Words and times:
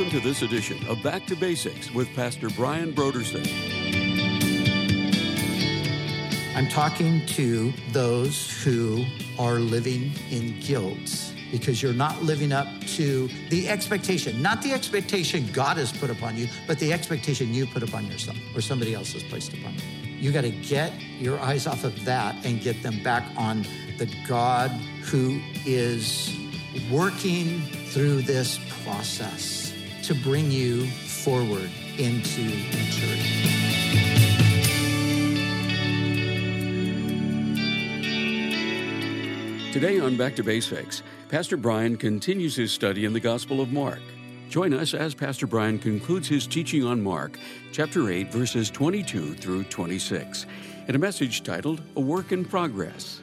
Welcome 0.00 0.18
to 0.18 0.26
this 0.26 0.40
edition 0.40 0.86
of 0.86 1.02
Back 1.02 1.26
to 1.26 1.36
Basics 1.36 1.90
with 1.90 2.08
Pastor 2.14 2.48
Brian 2.48 2.94
Brodersen. 2.94 3.46
I'm 6.56 6.68
talking 6.68 7.26
to 7.26 7.70
those 7.90 8.64
who 8.64 9.04
are 9.38 9.56
living 9.56 10.12
in 10.30 10.58
guilt 10.60 11.34
because 11.50 11.82
you're 11.82 11.92
not 11.92 12.22
living 12.22 12.50
up 12.50 12.66
to 12.96 13.28
the 13.50 13.68
expectation, 13.68 14.40
not 14.40 14.62
the 14.62 14.72
expectation 14.72 15.46
God 15.52 15.76
has 15.76 15.92
put 15.92 16.08
upon 16.08 16.34
you, 16.34 16.48
but 16.66 16.78
the 16.78 16.94
expectation 16.94 17.52
you 17.52 17.66
put 17.66 17.82
upon 17.82 18.06
yourself 18.06 18.38
or 18.56 18.62
somebody 18.62 18.94
else 18.94 19.12
has 19.12 19.22
placed 19.22 19.52
upon 19.52 19.74
you. 19.74 19.82
You 20.18 20.32
got 20.32 20.44
to 20.44 20.50
get 20.50 20.98
your 21.18 21.38
eyes 21.40 21.66
off 21.66 21.84
of 21.84 22.06
that 22.06 22.36
and 22.46 22.58
get 22.62 22.82
them 22.82 23.02
back 23.02 23.24
on 23.36 23.66
the 23.98 24.10
God 24.26 24.70
who 25.02 25.42
is 25.66 26.34
working 26.90 27.60
through 27.90 28.22
this 28.22 28.58
process 28.82 29.69
to 30.04 30.14
bring 30.14 30.50
you 30.50 30.86
forward 30.86 31.70
into 31.98 32.42
maturity. 32.42 33.70
Today 39.72 40.00
on 40.00 40.16
Back 40.16 40.34
to 40.36 40.42
Basics, 40.42 41.02
Pastor 41.28 41.56
Brian 41.56 41.96
continues 41.96 42.56
his 42.56 42.72
study 42.72 43.04
in 43.04 43.12
the 43.12 43.20
Gospel 43.20 43.60
of 43.60 43.72
Mark. 43.72 44.00
Join 44.48 44.74
us 44.74 44.94
as 44.94 45.14
Pastor 45.14 45.46
Brian 45.46 45.78
concludes 45.78 46.26
his 46.26 46.46
teaching 46.48 46.84
on 46.84 47.00
Mark, 47.00 47.38
chapter 47.70 48.10
8, 48.10 48.32
verses 48.32 48.68
22 48.68 49.34
through 49.34 49.62
26, 49.64 50.46
in 50.88 50.96
a 50.96 50.98
message 50.98 51.44
titled 51.44 51.82
A 51.94 52.00
Work 52.00 52.32
in 52.32 52.44
Progress. 52.44 53.20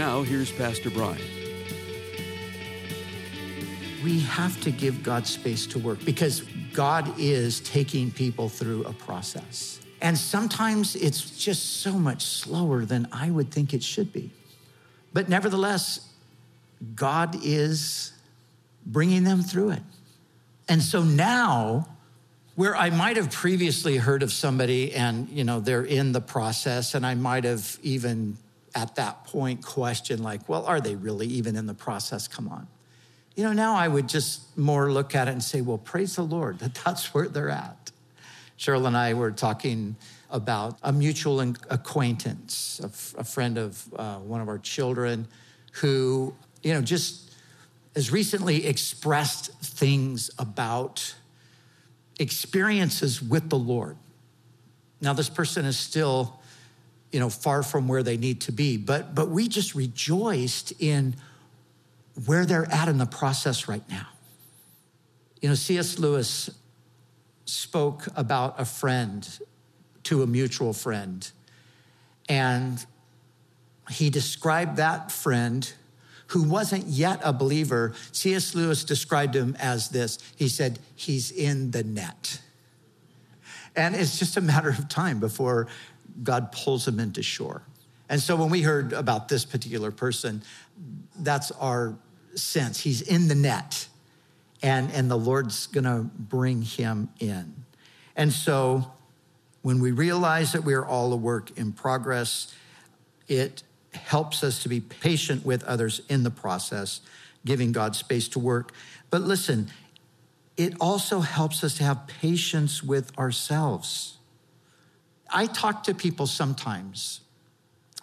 Now, 0.00 0.22
here's 0.22 0.50
Pastor 0.50 0.88
Brian. 0.88 1.20
We 4.02 4.20
have 4.20 4.58
to 4.62 4.70
give 4.70 5.02
God 5.02 5.26
space 5.26 5.66
to 5.66 5.78
work 5.78 6.02
because 6.06 6.40
God 6.72 7.12
is 7.18 7.60
taking 7.60 8.10
people 8.10 8.48
through 8.48 8.84
a 8.84 8.94
process. 8.94 9.78
And 10.00 10.16
sometimes 10.16 10.96
it's 10.96 11.38
just 11.38 11.82
so 11.82 11.92
much 11.92 12.24
slower 12.24 12.86
than 12.86 13.08
I 13.12 13.30
would 13.30 13.50
think 13.50 13.74
it 13.74 13.82
should 13.82 14.10
be. 14.10 14.30
But 15.12 15.28
nevertheless, 15.28 16.08
God 16.94 17.36
is 17.44 18.14
bringing 18.86 19.24
them 19.24 19.42
through 19.42 19.72
it. 19.72 19.82
And 20.66 20.82
so 20.82 21.02
now, 21.02 21.86
where 22.54 22.74
I 22.74 22.88
might 22.88 23.18
have 23.18 23.30
previously 23.30 23.98
heard 23.98 24.22
of 24.22 24.32
somebody 24.32 24.94
and, 24.94 25.28
you 25.28 25.44
know, 25.44 25.60
they're 25.60 25.84
in 25.84 26.12
the 26.12 26.22
process, 26.22 26.94
and 26.94 27.04
I 27.04 27.16
might 27.16 27.44
have 27.44 27.78
even 27.82 28.38
at 28.74 28.94
that 28.96 29.24
point 29.24 29.64
question 29.64 30.22
like, 30.22 30.48
well, 30.48 30.64
are 30.66 30.80
they 30.80 30.94
really 30.94 31.26
even 31.26 31.56
in 31.56 31.66
the 31.66 31.74
process? 31.74 32.28
Come 32.28 32.48
on. 32.48 32.66
You 33.36 33.44
know, 33.44 33.52
now 33.52 33.74
I 33.74 33.88
would 33.88 34.08
just 34.08 34.56
more 34.56 34.92
look 34.92 35.14
at 35.14 35.28
it 35.28 35.32
and 35.32 35.42
say, 35.42 35.60
well, 35.60 35.78
praise 35.78 36.16
the 36.16 36.22
Lord 36.22 36.58
that 36.58 36.74
that's 36.74 37.14
where 37.14 37.28
they're 37.28 37.50
at. 37.50 37.90
Cheryl 38.58 38.86
and 38.86 38.96
I 38.96 39.14
were 39.14 39.30
talking 39.30 39.96
about 40.30 40.78
a 40.82 40.92
mutual 40.92 41.40
acquaintance, 41.40 42.80
a, 42.82 42.86
f- 42.86 43.14
a 43.18 43.24
friend 43.24 43.56
of 43.58 43.82
uh, 43.96 44.16
one 44.16 44.40
of 44.40 44.48
our 44.48 44.58
children 44.58 45.26
who, 45.72 46.34
you 46.62 46.74
know, 46.74 46.82
just 46.82 47.32
has 47.94 48.12
recently 48.12 48.66
expressed 48.66 49.52
things 49.60 50.30
about 50.38 51.14
experiences 52.18 53.22
with 53.22 53.48
the 53.48 53.58
Lord. 53.58 53.96
Now, 55.00 55.14
this 55.14 55.30
person 55.30 55.64
is 55.64 55.78
still, 55.78 56.39
you 57.12 57.18
know, 57.20 57.28
far 57.28 57.62
from 57.62 57.88
where 57.88 58.02
they 58.02 58.16
need 58.16 58.40
to 58.42 58.52
be, 58.52 58.76
but, 58.76 59.14
but 59.14 59.28
we 59.28 59.48
just 59.48 59.74
rejoiced 59.74 60.72
in 60.80 61.16
where 62.26 62.46
they're 62.46 62.70
at 62.72 62.88
in 62.88 62.98
the 62.98 63.06
process 63.06 63.68
right 63.68 63.88
now. 63.88 64.06
You 65.40 65.48
know, 65.48 65.54
C.S. 65.54 65.98
Lewis 65.98 66.50
spoke 67.46 68.06
about 68.14 68.60
a 68.60 68.64
friend 68.64 69.28
to 70.04 70.22
a 70.22 70.26
mutual 70.26 70.72
friend, 70.72 71.28
and 72.28 72.84
he 73.90 74.10
described 74.10 74.76
that 74.76 75.10
friend 75.10 75.72
who 76.28 76.44
wasn't 76.44 76.86
yet 76.86 77.20
a 77.24 77.32
believer. 77.32 77.92
C.S. 78.12 78.54
Lewis 78.54 78.84
described 78.84 79.34
him 79.34 79.56
as 79.58 79.88
this 79.88 80.18
he 80.36 80.48
said, 80.48 80.78
He's 80.94 81.30
in 81.32 81.72
the 81.72 81.82
net. 81.82 82.40
And 83.76 83.94
it's 83.94 84.18
just 84.18 84.36
a 84.36 84.40
matter 84.40 84.68
of 84.68 84.88
time 84.88 85.20
before 85.20 85.68
God 86.22 86.52
pulls 86.52 86.86
him 86.86 87.00
into 87.00 87.22
shore. 87.22 87.62
And 88.08 88.20
so 88.20 88.36
when 88.36 88.50
we 88.50 88.62
heard 88.62 88.92
about 88.92 89.28
this 89.28 89.44
particular 89.44 89.90
person, 89.90 90.42
that's 91.18 91.50
our 91.52 91.96
sense. 92.34 92.80
He's 92.80 93.02
in 93.02 93.28
the 93.28 93.34
net, 93.34 93.88
and, 94.62 94.90
and 94.92 95.10
the 95.10 95.16
Lord's 95.16 95.66
gonna 95.68 96.10
bring 96.18 96.62
him 96.62 97.08
in. 97.20 97.54
And 98.16 98.32
so 98.32 98.90
when 99.62 99.80
we 99.80 99.92
realize 99.92 100.52
that 100.52 100.64
we 100.64 100.74
are 100.74 100.84
all 100.84 101.12
a 101.12 101.16
work 101.16 101.56
in 101.58 101.72
progress, 101.72 102.54
it 103.28 103.62
helps 103.92 104.42
us 104.42 104.62
to 104.62 104.68
be 104.68 104.80
patient 104.80 105.44
with 105.44 105.62
others 105.64 106.00
in 106.08 106.22
the 106.22 106.30
process, 106.30 107.00
giving 107.44 107.72
God 107.72 107.94
space 107.96 108.28
to 108.28 108.38
work. 108.38 108.72
But 109.10 109.22
listen, 109.22 109.70
it 110.56 110.74
also 110.80 111.20
helps 111.20 111.64
us 111.64 111.74
to 111.78 111.84
have 111.84 112.06
patience 112.06 112.82
with 112.82 113.16
ourselves. 113.18 114.18
I 115.32 115.46
talk 115.46 115.84
to 115.84 115.94
people 115.94 116.26
sometimes, 116.26 117.20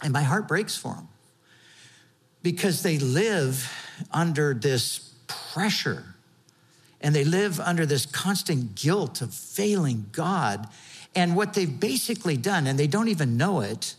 and 0.01 0.13
my 0.13 0.23
heart 0.23 0.47
breaks 0.47 0.77
for 0.77 0.93
them 0.93 1.07
because 2.43 2.83
they 2.83 2.97
live 2.97 3.71
under 4.11 4.53
this 4.53 5.13
pressure 5.27 6.15
and 7.01 7.13
they 7.13 7.23
live 7.23 7.59
under 7.59 7.85
this 7.85 8.05
constant 8.05 8.75
guilt 8.75 9.21
of 9.21 9.33
failing 9.33 10.07
God. 10.11 10.67
And 11.15 11.35
what 11.35 11.53
they've 11.53 11.79
basically 11.79 12.37
done, 12.37 12.67
and 12.67 12.77
they 12.77 12.87
don't 12.87 13.07
even 13.07 13.37
know 13.37 13.61
it, 13.61 13.95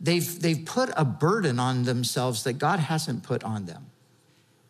they've, 0.00 0.40
they've 0.40 0.64
put 0.64 0.90
a 0.96 1.04
burden 1.04 1.58
on 1.58 1.84
themselves 1.84 2.44
that 2.44 2.54
God 2.54 2.78
hasn't 2.78 3.22
put 3.22 3.42
on 3.44 3.66
them. 3.66 3.86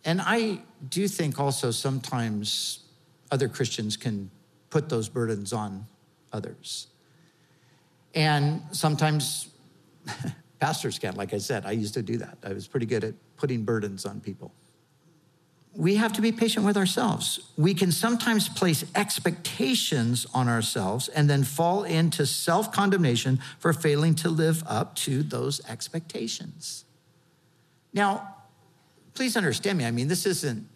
And 0.04 0.20
I 0.20 0.60
do 0.88 1.08
think 1.08 1.41
also 1.41 1.70
sometimes 1.70 2.81
other 3.31 3.48
Christians 3.48 3.96
can 3.96 4.31
put 4.70 4.88
those 4.88 5.08
burdens 5.08 5.52
on 5.52 5.86
others. 6.32 6.88
And 8.14 8.62
sometimes 8.70 9.48
pastors 10.60 10.98
can, 10.98 11.16
like 11.16 11.34
I 11.34 11.38
said, 11.38 11.66
I 11.66 11.72
used 11.72 11.94
to 11.94 12.02
do 12.02 12.19
that. 12.19 12.38
I 12.44 12.52
was 12.52 12.69
pretty 12.69 12.86
good 12.86 13.04
at 13.04 13.14
putting 13.36 13.64
burdens 13.64 14.06
on 14.06 14.20
people 14.20 14.52
we 15.76 15.97
have 15.97 16.12
to 16.12 16.22
be 16.22 16.30
patient 16.30 16.64
with 16.64 16.76
ourselves. 16.76 17.41
We 17.56 17.75
can 17.75 17.91
sometimes 17.91 18.48
place 18.48 18.84
expectations 18.94 20.26
on 20.32 20.48
ourselves 20.48 21.08
and 21.08 21.28
then 21.28 21.42
fall 21.42 21.82
into 21.82 22.26
self 22.26 22.70
condemnation 22.72 23.41
for 23.58 23.72
failing 23.72 24.14
to 24.16 24.28
live 24.28 24.62
up 24.66 24.94
to 24.96 25.22
those 25.22 25.60
expectations. 25.69 26.84
Now, 27.92 28.36
please 29.14 29.36
understand 29.36 29.78
me. 29.78 29.84
I 29.84 29.91
mean, 29.91 30.08
this 30.08 30.26
isn't, 30.26 30.69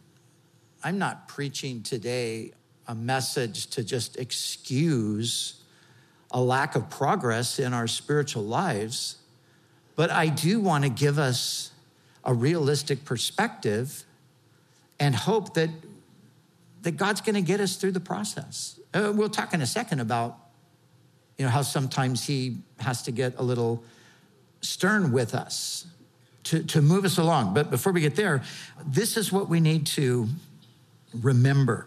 I'm 0.82 0.98
not 0.98 1.28
preaching 1.28 1.82
today 1.82 2.52
a 2.86 2.94
message 2.94 3.68
to 3.68 3.84
just 3.84 4.16
excuse 4.16 5.62
a 6.30 6.40
lack 6.40 6.74
of 6.74 6.90
progress 6.90 7.58
in 7.58 7.72
our 7.72 7.86
spiritual 7.86 8.44
lives, 8.44 9.16
but 9.96 10.10
I 10.10 10.28
do 10.28 10.60
want 10.60 10.84
to 10.84 10.90
give 10.90 11.18
us 11.18 11.72
a 12.24 12.34
realistic 12.34 13.04
perspective 13.04 14.04
and 15.00 15.14
hope 15.14 15.54
that, 15.54 15.70
that 16.82 16.96
God's 16.96 17.20
going 17.20 17.34
to 17.34 17.40
get 17.42 17.60
us 17.60 17.76
through 17.76 17.92
the 17.92 18.00
process. 18.00 18.78
Uh, 18.92 19.12
we'll 19.14 19.28
talk 19.28 19.54
in 19.54 19.62
a 19.62 19.66
second 19.66 20.00
about 20.00 20.38
you 21.38 21.44
know, 21.44 21.50
how 21.50 21.62
sometimes 21.62 22.26
He 22.26 22.58
has 22.80 23.02
to 23.02 23.12
get 23.12 23.38
a 23.38 23.42
little 23.42 23.82
stern 24.60 25.12
with 25.12 25.34
us 25.34 25.86
to, 26.44 26.62
to 26.64 26.82
move 26.82 27.04
us 27.04 27.18
along. 27.18 27.54
But 27.54 27.70
before 27.70 27.92
we 27.92 28.00
get 28.00 28.16
there, 28.16 28.42
this 28.84 29.16
is 29.16 29.32
what 29.32 29.48
we 29.48 29.60
need 29.60 29.86
to 29.88 30.28
remember. 31.14 31.86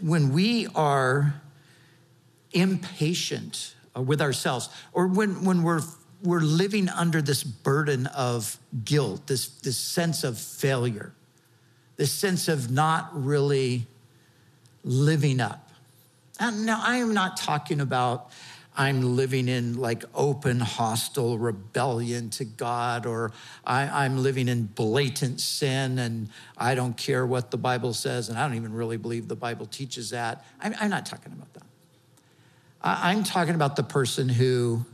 When 0.00 0.32
we 0.32 0.68
are 0.74 1.34
impatient 2.52 3.74
with 4.00 4.20
ourselves, 4.20 4.68
or 4.92 5.06
when, 5.06 5.44
when 5.44 5.62
we're, 5.62 5.82
we're 6.22 6.40
living 6.40 6.88
under 6.88 7.22
this 7.22 7.44
burden 7.44 8.06
of 8.08 8.58
guilt, 8.84 9.26
this, 9.26 9.48
this 9.60 9.76
sense 9.76 10.24
of 10.24 10.38
failure, 10.38 11.12
this 11.96 12.12
sense 12.12 12.48
of 12.48 12.70
not 12.70 13.10
really 13.12 13.86
living 14.84 15.40
up. 15.40 15.70
And 16.40 16.66
now, 16.66 16.82
I 16.82 16.96
am 16.96 17.14
not 17.14 17.36
talking 17.36 17.80
about 17.80 18.30
I'm 18.76 19.14
living 19.14 19.48
in 19.48 19.76
like 19.76 20.04
open, 20.14 20.58
hostile 20.58 21.38
rebellion 21.38 22.30
to 22.30 22.44
God, 22.44 23.06
or 23.06 23.30
I, 23.64 24.04
am 24.04 24.20
living 24.22 24.48
in 24.48 24.64
blatant 24.64 25.40
sin 25.40 25.98
and 26.00 26.28
I 26.58 26.74
don't 26.74 26.96
care 26.96 27.24
what 27.24 27.52
the 27.52 27.56
Bible 27.56 27.94
says, 27.94 28.28
and 28.28 28.36
I 28.36 28.46
don't 28.46 28.56
even 28.56 28.72
really 28.72 28.96
believe 28.96 29.28
the 29.28 29.36
Bible 29.36 29.66
teaches 29.66 30.10
that. 30.10 30.44
I'm, 30.60 30.74
I'm 30.80 30.90
not 30.90 31.06
talking 31.06 31.32
about 31.32 31.52
that. 31.54 31.62
I'm 32.86 33.24
talking 33.24 33.54
about 33.54 33.76
the 33.76 33.82
person 33.82 34.28
who 34.28 34.84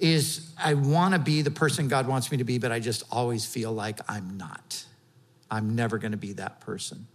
is 0.00 0.52
I 0.58 0.74
want 0.74 1.14
to 1.14 1.20
be 1.20 1.42
the 1.42 1.50
person 1.50 1.86
God 1.86 2.08
wants 2.08 2.32
me 2.32 2.38
to 2.38 2.44
be, 2.44 2.58
but 2.58 2.72
I 2.72 2.80
just 2.80 3.04
always 3.10 3.46
feel 3.46 3.72
like 3.72 4.00
I'm 4.08 4.36
not. 4.36 4.84
I'm 5.48 5.76
never 5.76 5.98
going 5.98 6.10
to 6.10 6.18
be 6.18 6.32
that 6.34 6.60
person. 6.60 7.06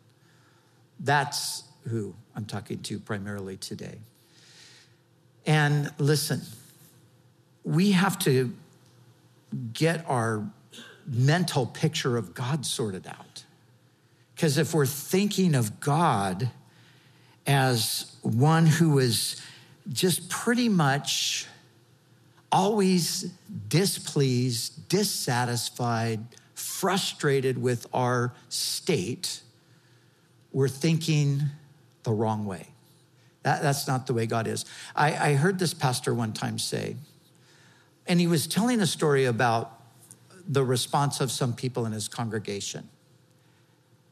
That's 1.01 1.63
who 1.89 2.15
I'm 2.33 2.45
talking 2.45 2.80
to 2.83 3.00
primarily 3.00 3.57
today. 3.57 3.97
And 5.45 5.91
listen, 5.97 6.41
we 7.65 7.91
have 7.91 8.18
to 8.19 8.53
get 9.74 10.06
our 10.09 10.47
mental 11.06 11.65
picture 11.65 12.15
of 12.15 12.33
God 12.33 12.65
sorted 12.65 13.06
out. 13.06 13.44
Because 14.33 14.57
if 14.57 14.74
we're 14.74 14.85
thinking 14.85 15.56
of 15.56 15.81
God 15.81 16.50
as 17.45 18.15
one 18.21 18.65
who 18.65 19.00
is 19.00 19.41
just 19.91 20.30
pretty 20.30 20.69
much 20.69 21.47
always 22.51 23.31
displeased, 23.68 24.88
dissatisfied, 24.88 26.19
frustrated 26.53 27.62
with 27.62 27.88
our 27.94 28.33
state, 28.50 29.41
we're 30.51 30.68
thinking 30.68 31.41
the 32.03 32.12
wrong 32.12 32.45
way. 32.45 32.68
That, 33.41 33.62
that's 33.62 33.88
not 33.88 34.07
the 34.07 34.13
way 34.13 34.25
God 34.25 34.47
is. 34.47 34.65
I, 34.95 35.31
I 35.31 35.33
heard 35.33 35.59
this 35.59 35.74
pastor 35.74 36.13
one 36.13 36.33
time 36.33 36.59
say, 36.59 36.95
and 38.07 38.19
he 38.19 38.27
was 38.27 38.47
telling 38.47 38.81
a 38.81 38.88
story 38.88 39.25
about 39.25 39.80
the 40.47 40.63
response 40.63 41.21
of 41.21 41.31
some 41.31 41.53
people 41.53 41.85
in 41.85 41.91
his 41.91 42.07
congregation. 42.07 42.89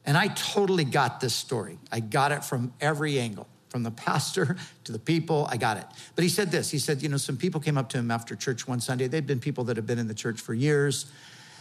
And 0.04 0.16
I 0.16 0.28
totally 0.28 0.84
got 0.84 1.20
this 1.20 1.34
story. 1.34 1.78
I 1.90 2.00
got 2.00 2.32
it 2.32 2.44
from 2.44 2.72
every 2.80 3.20
angle, 3.20 3.48
from 3.72 3.82
the 3.82 3.90
pastor 3.90 4.56
to 4.84 4.92
the 4.92 4.98
people. 4.98 5.48
I 5.50 5.56
got 5.56 5.78
it. 5.78 5.86
But 6.14 6.22
he 6.22 6.28
said 6.28 6.50
this 6.52 6.70
he 6.70 6.78
said, 6.78 7.02
You 7.02 7.08
know, 7.08 7.16
some 7.16 7.38
people 7.38 7.60
came 7.60 7.78
up 7.78 7.88
to 7.88 7.98
him 7.98 8.10
after 8.10 8.36
church 8.36 8.68
one 8.68 8.80
Sunday. 8.80 9.08
They'd 9.08 9.26
been 9.26 9.40
people 9.40 9.64
that 9.64 9.76
have 9.76 9.86
been 9.86 9.98
in 9.98 10.06
the 10.06 10.14
church 10.14 10.40
for 10.40 10.52
years. 10.52 11.06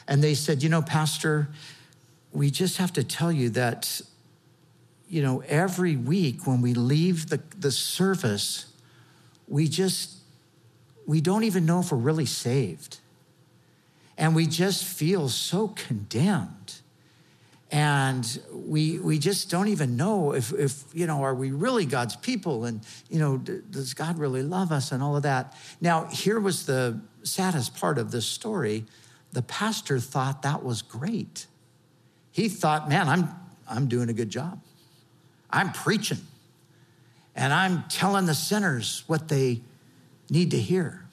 And 0.08 0.22
they 0.22 0.36
said, 0.36 0.62
You 0.62 0.70
know, 0.70 0.82
Pastor, 0.82 1.48
we 2.34 2.52
just 2.52 2.78
have 2.78 2.92
to 2.94 3.04
tell 3.04 3.32
you 3.32 3.50
that, 3.52 4.02
you 5.10 5.24
know, 5.24 5.42
every 5.48 5.96
week 5.96 6.46
when 6.46 6.62
we 6.62 6.74
leave 6.74 7.30
the, 7.30 7.42
the 7.58 7.72
service, 7.72 8.74
we 9.48 9.70
just, 9.70 10.18
we 11.08 11.22
don't 11.22 11.46
even 11.46 11.66
know 11.66 11.80
if 11.80 11.92
we're 11.92 11.98
really 11.98 12.26
saved. 12.26 13.00
And 14.18 14.36
we 14.36 14.46
just 14.48 14.84
feel 14.84 15.30
so 15.30 15.70
condemned 15.70 16.82
and 17.72 18.42
we 18.52 19.00
we 19.00 19.18
just 19.18 19.50
don't 19.50 19.70
even 19.70 19.96
know 19.96 20.34
if 20.34 20.52
if 20.52 20.84
you 20.94 21.08
know 21.08 21.24
are 21.24 21.34
we 21.34 21.52
really 21.52 21.86
God's 21.86 22.18
people 22.18 22.66
and 22.66 22.82
you 23.10 23.18
know 23.18 23.38
does 23.38 23.94
God 23.94 24.20
really 24.20 24.44
love 24.44 24.72
us 24.74 24.92
and 24.92 25.02
all 25.02 25.16
of 25.16 25.24
that. 25.24 25.56
Now 25.80 26.06
here 26.06 26.40
was 26.40 26.66
the 26.66 27.00
saddest 27.24 27.76
part 27.78 27.98
of 27.98 28.12
this 28.12 28.26
story. 28.26 28.86
The 29.32 29.42
pastor 29.42 30.00
thought 30.00 30.42
that 30.42 30.64
was 30.64 30.82
great. 30.82 31.48
He 32.32 32.50
thought, 32.50 32.90
"Man, 32.90 33.08
I'm 33.08 33.30
I'm 33.68 33.88
doing 33.88 34.10
a 34.10 34.14
good 34.14 34.30
job. 34.30 34.62
I'm 35.50 35.72
preaching. 35.72 36.20
And 37.34 37.54
I'm 37.54 37.86
telling 37.88 38.26
the 38.26 38.36
sinners 38.36 39.06
what 39.08 39.30
they 39.30 39.62
need 40.30 40.52
to 40.52 40.60
hear." 40.60 41.06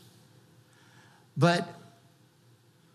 But 1.37 1.69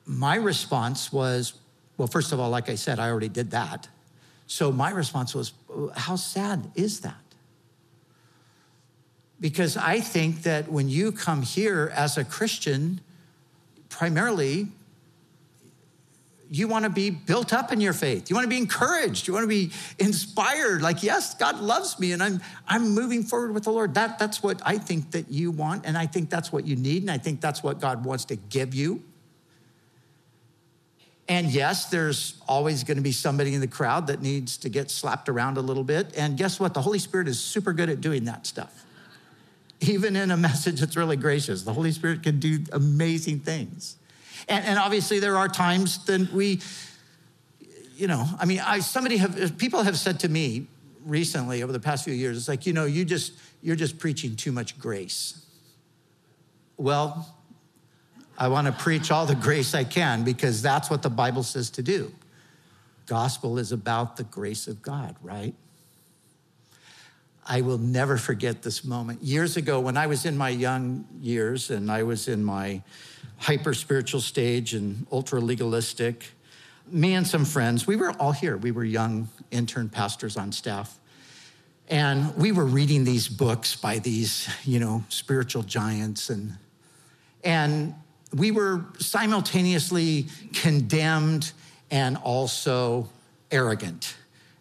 my 0.06 0.36
response 0.36 1.14
was, 1.14 1.54
well, 1.98 2.08
first 2.08 2.32
of 2.32 2.40
all, 2.40 2.50
like 2.50 2.70
I 2.70 2.76
said, 2.76 3.00
I 3.00 3.10
already 3.10 3.30
did 3.30 3.52
that. 3.52 3.88
So 4.48 4.72
my 4.72 4.92
response 4.92 5.34
was, 5.34 5.54
oh, 5.70 5.92
how 5.96 6.16
sad 6.16 6.72
is 6.76 7.02
that? 7.02 7.16
Because 9.40 9.78
I 9.78 10.00
think 10.00 10.44
that 10.44 10.72
when 10.72 10.90
you 10.90 11.12
come 11.12 11.42
here 11.42 11.92
as 11.96 12.18
a 12.18 12.24
Christian, 12.24 13.02
primarily, 13.90 14.68
you 16.50 16.68
want 16.68 16.84
to 16.84 16.90
be 16.90 17.10
built 17.10 17.52
up 17.52 17.72
in 17.72 17.82
your 17.82 17.94
faith. 17.94 18.30
You 18.30 18.36
want 18.36 18.46
to 18.46 18.50
be 18.50 18.58
encouraged. 18.58 19.28
You 19.28 19.34
want 19.34 19.44
to 19.44 19.48
be 19.48 19.72
inspired. 19.98 20.82
Like, 20.82 21.02
yes, 21.02 21.34
God 21.34 21.60
loves 21.60 22.00
me 22.00 22.12
and 22.12 22.22
I'm, 22.22 22.42
I'm 22.68 22.90
moving 22.90 23.24
forward 23.24 23.54
with 23.54 23.64
the 23.64 23.72
Lord. 23.72 23.96
That, 23.96 24.20
that's 24.20 24.44
what 24.44 24.62
I 24.64 24.78
think 24.78 25.12
that 25.12 25.32
you 25.32 25.52
want. 25.52 25.86
And 25.86 25.98
I 25.98 26.06
think 26.06 26.30
that's 26.30 26.52
what 26.52 26.66
you 26.66 26.76
need. 26.76 27.02
And 27.02 27.10
I 27.10 27.18
think 27.18 27.42
that's 27.42 27.64
what 27.64 27.80
God 27.80 28.06
wants 28.06 28.26
to 28.26 28.36
give 28.36 28.76
you. 28.76 29.02
And 31.28 31.50
yes, 31.50 31.86
there's 31.86 32.42
always 32.48 32.84
going 32.84 32.98
to 32.98 33.04
be 33.04 33.14
somebody 33.14 33.54
in 33.54 33.62
the 33.62 33.68
crowd 33.68 34.08
that 34.08 34.22
needs 34.22 34.58
to 34.58 34.70
get 34.70 34.92
slapped 34.92 35.30
around 35.30 35.58
a 35.58 35.62
little 35.62 35.84
bit. 35.84 36.14
And 36.18 36.38
guess 36.38 36.60
what? 36.60 36.74
The 36.74 36.82
Holy 36.82 37.00
Spirit 37.00 37.28
is 37.28 37.40
super 37.40 37.72
good 37.72 37.90
at 37.90 38.02
doing 38.02 38.26
that 38.26 38.46
stuff. 38.46 38.84
Even 39.80 40.16
in 40.16 40.32
a 40.32 40.38
message 40.50 40.82
that's 40.82 40.98
really 40.98 41.16
gracious, 41.16 41.64
the 41.64 41.74
Holy 41.74 41.92
Spirit 41.92 42.24
can 42.24 42.40
do 42.40 42.60
amazing 42.74 43.40
things. 43.40 43.96
And, 44.50 44.66
and 44.66 44.78
obviously, 44.78 45.20
there 45.20 45.38
are 45.38 45.48
times 45.48 46.04
that 46.06 46.34
we, 46.34 46.60
you 47.96 48.08
know, 48.08 48.26
I 48.38 48.46
mean, 48.46 48.60
I, 48.60 48.80
somebody 48.80 49.18
have, 49.18 49.58
people 49.58 49.84
have 49.84 49.98
said 49.98 50.20
to 50.22 50.30
me 50.30 50.68
recently 51.06 51.64
over 51.64 51.72
the 51.72 51.80
past 51.80 52.04
few 52.04 52.14
years, 52.14 52.38
it's 52.38 52.50
like, 52.50 52.66
you 52.66 52.74
know, 52.74 52.84
you 52.84 53.06
just, 53.06 53.34
you're 53.62 53.78
just 53.78 53.98
preaching 53.98 54.36
too 54.36 54.52
much 54.52 54.78
grace. 54.78 55.46
Well, 56.76 57.33
I 58.38 58.48
want 58.48 58.68
to 58.68 58.74
preach 58.74 59.12
all 59.12 59.26
the 59.26 59.36
grace 59.36 59.76
I 59.76 59.84
can 59.84 60.24
because 60.24 60.62
that's 60.62 60.90
what 60.90 61.02
the 61.02 61.10
Bible 61.10 61.44
says 61.44 61.70
to 61.72 61.84
do. 61.84 62.12
Gospel 63.06 63.58
is 63.58 63.72
about 63.72 64.18
the 64.18 64.24
grace 64.24 64.68
of 64.68 64.82
God, 64.82 65.16
right? 65.22 65.54
I 67.46 67.62
will 67.62 67.78
never 67.78 68.18
forget 68.18 68.62
this 68.62 68.86
moment. 68.86 69.22
Years 69.22 69.58
ago, 69.58 69.80
when 69.80 69.98
I 69.98 70.08
was 70.08 70.26
in 70.26 70.38
my 70.38 70.50
young 70.50 71.06
years 71.20 71.70
and 71.70 71.92
I 71.92 72.04
was 72.04 72.28
in 72.28 72.44
my 72.44 72.82
hyper 73.38 73.74
spiritual 73.74 74.22
stage 74.22 74.74
and 74.74 75.06
ultra 75.12 75.42
legalistic, 75.42 76.26
me 76.88 77.14
and 77.14 77.28
some 77.28 77.44
friends, 77.44 77.86
we 77.86 77.98
were 77.98 78.12
all 78.12 78.32
here. 78.32 78.56
We 78.56 78.72
were 78.72 78.86
young 78.86 79.28
intern 79.52 79.90
pastors 79.90 80.38
on 80.38 80.52
staff. 80.52 80.98
And 81.90 82.36
we 82.38 82.54
were 82.54 82.66
reading 82.66 83.04
these 83.04 83.28
books 83.28 83.76
by 83.76 84.00
these, 84.00 84.50
you 84.64 84.80
know, 84.80 85.04
spiritual 85.10 85.64
giants 85.64 86.30
and 86.30 86.58
and 87.44 87.94
we 88.34 88.52
were 88.52 88.86
simultaneously 89.00 90.28
condemned 90.54 91.52
and 91.92 92.18
also 92.18 93.08
arrogant. 93.52 94.16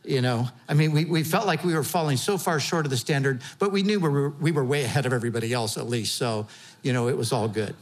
You 0.05 0.21
know, 0.21 0.49
I 0.69 0.75
mean, 0.75 0.93
we, 0.93 1.05
we 1.05 1.23
felt 1.23 1.47
like 1.47 1.63
we 1.63 1.75
were 1.75 1.85
falling 1.85 2.17
so 2.17 2.37
far 2.37 2.59
short 2.59 2.87
of 2.87 2.91
the 2.91 2.97
standard, 2.97 3.41
but 3.61 3.71
we 3.71 3.83
knew 3.83 4.01
we 4.01 4.09
were, 4.09 4.31
we 4.31 4.51
were 4.51 4.65
way 4.65 4.83
ahead 4.83 5.07
of 5.07 5.13
everybody 5.13 5.53
else 5.53 5.77
at 5.79 5.89
least. 5.89 6.17
So, 6.17 6.49
you 6.83 6.93
know, 6.93 7.09
it 7.09 7.17
was 7.17 7.33
all 7.33 7.47
good. 7.47 7.77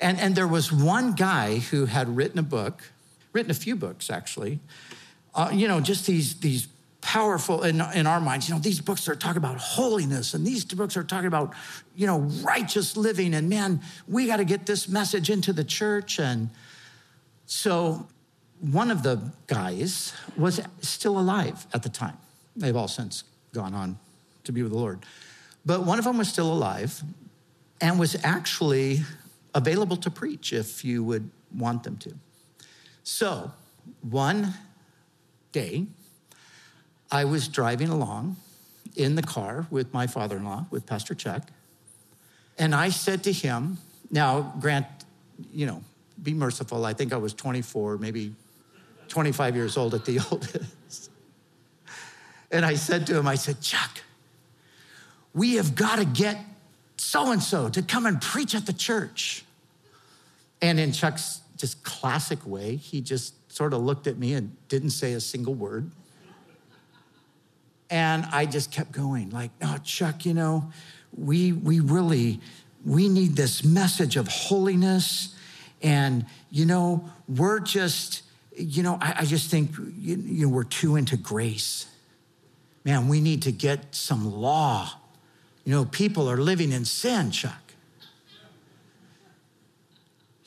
And, 0.00 0.18
and 0.18 0.34
there 0.34 0.48
was 0.48 0.72
one 0.72 1.14
guy 1.14 1.58
who 1.58 1.86
had 1.86 2.16
written 2.16 2.38
a 2.38 2.42
book, 2.42 2.82
written 3.32 3.50
a 3.50 3.54
few 3.54 3.76
books 3.76 4.10
actually, 4.10 4.58
uh, 5.34 5.50
you 5.52 5.68
know, 5.68 5.80
just 5.80 6.06
these, 6.06 6.40
these 6.40 6.66
powerful 7.00 7.62
in, 7.62 7.80
in 7.94 8.06
our 8.06 8.20
minds. 8.20 8.48
You 8.48 8.54
know, 8.54 8.60
these 8.60 8.80
books 8.80 9.08
are 9.08 9.14
talking 9.14 9.38
about 9.38 9.58
holiness 9.58 10.34
and 10.34 10.46
these 10.46 10.64
books 10.64 10.96
are 10.96 11.04
talking 11.04 11.26
about, 11.26 11.54
you 11.94 12.06
know, 12.06 12.18
righteous 12.42 12.96
living. 12.96 13.34
And 13.34 13.48
man, 13.48 13.80
we 14.06 14.26
got 14.26 14.38
to 14.38 14.44
get 14.44 14.66
this 14.66 14.88
message 14.88 15.30
into 15.30 15.52
the 15.52 15.64
church. 15.64 16.18
And 16.18 16.50
so 17.46 18.06
one 18.60 18.90
of 18.90 19.02
the 19.02 19.32
guys 19.46 20.12
was 20.36 20.60
still 20.80 21.18
alive 21.18 21.66
at 21.72 21.82
the 21.82 21.88
time. 21.88 22.16
They've 22.56 22.76
all 22.76 22.88
since 22.88 23.24
gone 23.52 23.74
on 23.74 23.98
to 24.44 24.52
be 24.52 24.62
with 24.62 24.72
the 24.72 24.78
Lord. 24.78 25.04
But 25.64 25.84
one 25.84 25.98
of 25.98 26.04
them 26.04 26.18
was 26.18 26.28
still 26.28 26.52
alive 26.52 27.02
and 27.80 27.98
was 27.98 28.16
actually 28.24 29.02
available 29.54 29.96
to 29.98 30.10
preach 30.10 30.52
if 30.52 30.84
you 30.84 31.04
would 31.04 31.30
want 31.54 31.84
them 31.84 31.96
to. 31.98 32.14
So 33.04 33.52
one 34.02 34.54
day, 35.52 35.86
I 37.10 37.24
was 37.24 37.48
driving 37.48 37.88
along 37.88 38.36
in 38.96 39.14
the 39.14 39.22
car 39.22 39.66
with 39.70 39.92
my 39.92 40.06
father 40.06 40.36
in 40.36 40.44
law, 40.44 40.66
with 40.70 40.86
Pastor 40.86 41.14
Chuck, 41.14 41.48
and 42.58 42.74
I 42.74 42.88
said 42.90 43.22
to 43.24 43.32
him, 43.32 43.78
Now, 44.10 44.52
Grant, 44.60 44.86
you 45.52 45.66
know, 45.66 45.82
be 46.22 46.34
merciful. 46.34 46.84
I 46.84 46.92
think 46.92 47.12
I 47.12 47.16
was 47.16 47.32
24, 47.32 47.98
maybe 47.98 48.34
25 49.08 49.54
years 49.54 49.76
old 49.76 49.94
at 49.94 50.04
the 50.04 50.18
oldest. 50.30 51.10
And 52.50 52.64
I 52.64 52.74
said 52.74 53.06
to 53.08 53.16
him, 53.16 53.28
I 53.28 53.36
said, 53.36 53.60
Chuck, 53.60 54.02
we 55.34 55.54
have 55.54 55.74
got 55.74 55.96
to 55.96 56.04
get 56.04 56.38
so 56.96 57.30
and 57.30 57.42
so 57.42 57.68
to 57.68 57.82
come 57.82 58.06
and 58.06 58.20
preach 58.20 58.54
at 58.54 58.66
the 58.66 58.72
church. 58.72 59.44
And 60.60 60.80
in 60.80 60.92
Chuck's 60.92 61.40
just 61.56 61.84
classic 61.84 62.44
way, 62.44 62.76
he 62.76 63.00
just 63.00 63.52
sort 63.52 63.72
of 63.72 63.82
looked 63.82 64.06
at 64.06 64.18
me 64.18 64.34
and 64.34 64.56
didn't 64.68 64.90
say 64.90 65.12
a 65.12 65.20
single 65.20 65.54
word. 65.54 65.90
And 67.90 68.26
I 68.32 68.46
just 68.46 68.70
kept 68.70 68.92
going, 68.92 69.30
like, 69.30 69.50
oh, 69.62 69.78
Chuck, 69.82 70.26
you 70.26 70.34
know, 70.34 70.70
we, 71.16 71.52
we 71.52 71.80
really, 71.80 72.40
we 72.84 73.08
need 73.08 73.34
this 73.34 73.64
message 73.64 74.16
of 74.16 74.28
holiness. 74.28 75.34
And, 75.82 76.26
you 76.50 76.66
know, 76.66 77.08
we're 77.28 77.60
just, 77.60 78.22
you 78.56 78.82
know, 78.82 78.98
I, 79.00 79.16
I 79.20 79.24
just 79.24 79.50
think, 79.50 79.70
you, 79.78 80.16
you 80.16 80.46
know, 80.46 80.52
we're 80.52 80.64
too 80.64 80.96
into 80.96 81.16
grace. 81.16 81.86
Man, 82.84 83.08
we 83.08 83.20
need 83.20 83.42
to 83.42 83.52
get 83.52 83.94
some 83.94 84.34
law. 84.34 84.90
You 85.64 85.72
know, 85.72 85.84
people 85.84 86.28
are 86.28 86.36
living 86.36 86.72
in 86.72 86.84
sin, 86.84 87.30
Chuck. 87.30 87.68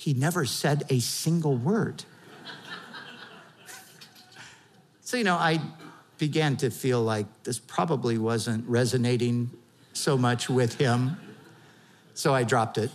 he 0.02 0.16
never 0.16 0.46
said 0.48 0.84
a 0.90 1.00
single 1.00 1.56
word. 1.56 2.04
so, 5.02 5.16
you 5.16 5.24
know, 5.24 5.36
I 5.36 5.62
began 6.22 6.56
to 6.56 6.70
feel 6.70 7.02
like 7.02 7.26
this 7.46 7.58
probably 7.58 8.16
wasn't 8.16 8.64
resonating 8.70 9.50
so 9.94 10.16
much 10.16 10.48
with 10.48 10.76
him. 10.76 11.18
So 12.14 12.32
I 12.32 12.44
dropped 12.44 12.78
it. 12.78 12.92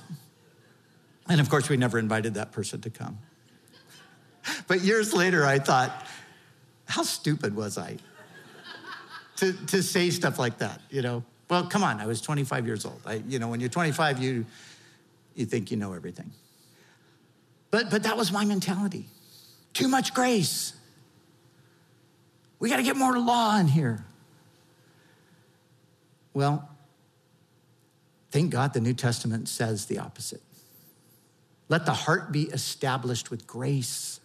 And 1.28 1.40
of 1.40 1.50
course, 1.50 1.68
we 1.68 1.76
never 1.76 1.98
invited 1.98 2.34
that 2.34 2.52
person 2.52 2.80
to 2.82 2.88
come. 2.88 3.18
But 4.68 4.82
years 4.82 5.12
later, 5.12 5.44
I 5.44 5.58
thought, 5.58 6.06
how 6.84 7.02
stupid 7.02 7.56
was 7.56 7.78
I 7.78 7.96
to, 9.38 9.52
to 9.66 9.82
say 9.82 10.10
stuff 10.10 10.38
like 10.38 10.58
that, 10.58 10.80
you 10.88 11.02
know? 11.02 11.24
Well, 11.50 11.66
come 11.66 11.82
on, 11.82 11.98
I 11.98 12.06
was 12.06 12.20
25 12.20 12.64
years 12.64 12.84
old. 12.84 13.00
I, 13.04 13.14
you 13.26 13.40
know, 13.40 13.48
when 13.48 13.58
you're 13.58 13.68
25, 13.68 14.22
you, 14.22 14.46
you 15.34 15.46
think 15.46 15.72
you 15.72 15.76
know 15.76 15.94
everything. 15.94 16.30
But, 17.72 17.90
but 17.90 18.04
that 18.04 18.16
was 18.16 18.30
my 18.30 18.44
mentality. 18.44 19.08
Too 19.72 19.88
much 19.88 20.14
grace. 20.14 20.74
We 22.58 22.70
got 22.70 22.76
to 22.76 22.82
get 22.82 22.96
more 22.96 23.18
law 23.18 23.58
in 23.58 23.68
here. 23.68 24.04
Well, 26.32 26.68
thank 28.30 28.50
God 28.50 28.74
the 28.74 28.80
New 28.80 28.94
Testament 28.94 29.48
says 29.48 29.86
the 29.86 29.98
opposite. 29.98 30.42
Let 31.68 31.86
the 31.86 31.92
heart 31.92 32.32
be 32.32 32.44
established 32.44 33.30
with 33.30 33.46
grace. 33.46 34.20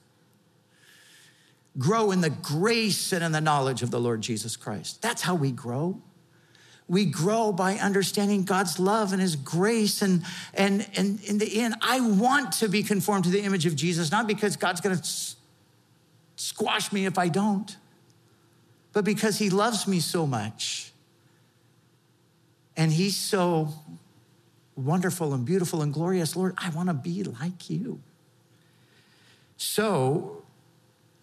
Grow 1.77 2.11
in 2.11 2.21
the 2.21 2.29
grace 2.29 3.11
and 3.13 3.23
in 3.23 3.31
the 3.31 3.41
knowledge 3.41 3.81
of 3.81 3.91
the 3.91 3.99
Lord 3.99 4.21
Jesus 4.21 4.55
Christ. 4.55 5.01
That's 5.01 5.21
how 5.21 5.35
we 5.35 5.51
grow. 5.51 6.01
We 6.87 7.05
grow 7.05 7.53
by 7.53 7.75
understanding 7.75 8.43
God's 8.43 8.77
love 8.77 9.13
and 9.13 9.21
his 9.21 9.37
grace. 9.37 10.01
And, 10.01 10.23
and, 10.53 10.85
and 10.97 11.23
in 11.23 11.37
the 11.37 11.61
end, 11.61 11.75
I 11.81 12.01
want 12.01 12.51
to 12.53 12.67
be 12.67 12.83
conformed 12.83 13.23
to 13.23 13.29
the 13.29 13.41
image 13.41 13.65
of 13.65 13.75
Jesus, 13.77 14.11
not 14.11 14.27
because 14.27 14.57
God's 14.57 14.81
going 14.81 14.97
to 14.97 15.09
squash 16.35 16.91
me 16.91 17.05
if 17.05 17.17
I 17.17 17.29
don't, 17.29 17.77
but 18.93 19.05
because 19.05 19.37
he 19.37 19.49
loves 19.49 19.87
me 19.87 19.99
so 19.99 20.27
much. 20.27 20.91
And 22.75 22.91
he's 22.91 23.17
so 23.17 23.69
wonderful 24.75 25.33
and 25.33 25.45
beautiful 25.45 25.81
and 25.81 25.93
glorious. 25.93 26.35
Lord, 26.35 26.55
I 26.57 26.69
want 26.69 26.89
to 26.89 26.93
be 26.93 27.23
like 27.23 27.69
you. 27.69 28.01
So 29.57 30.43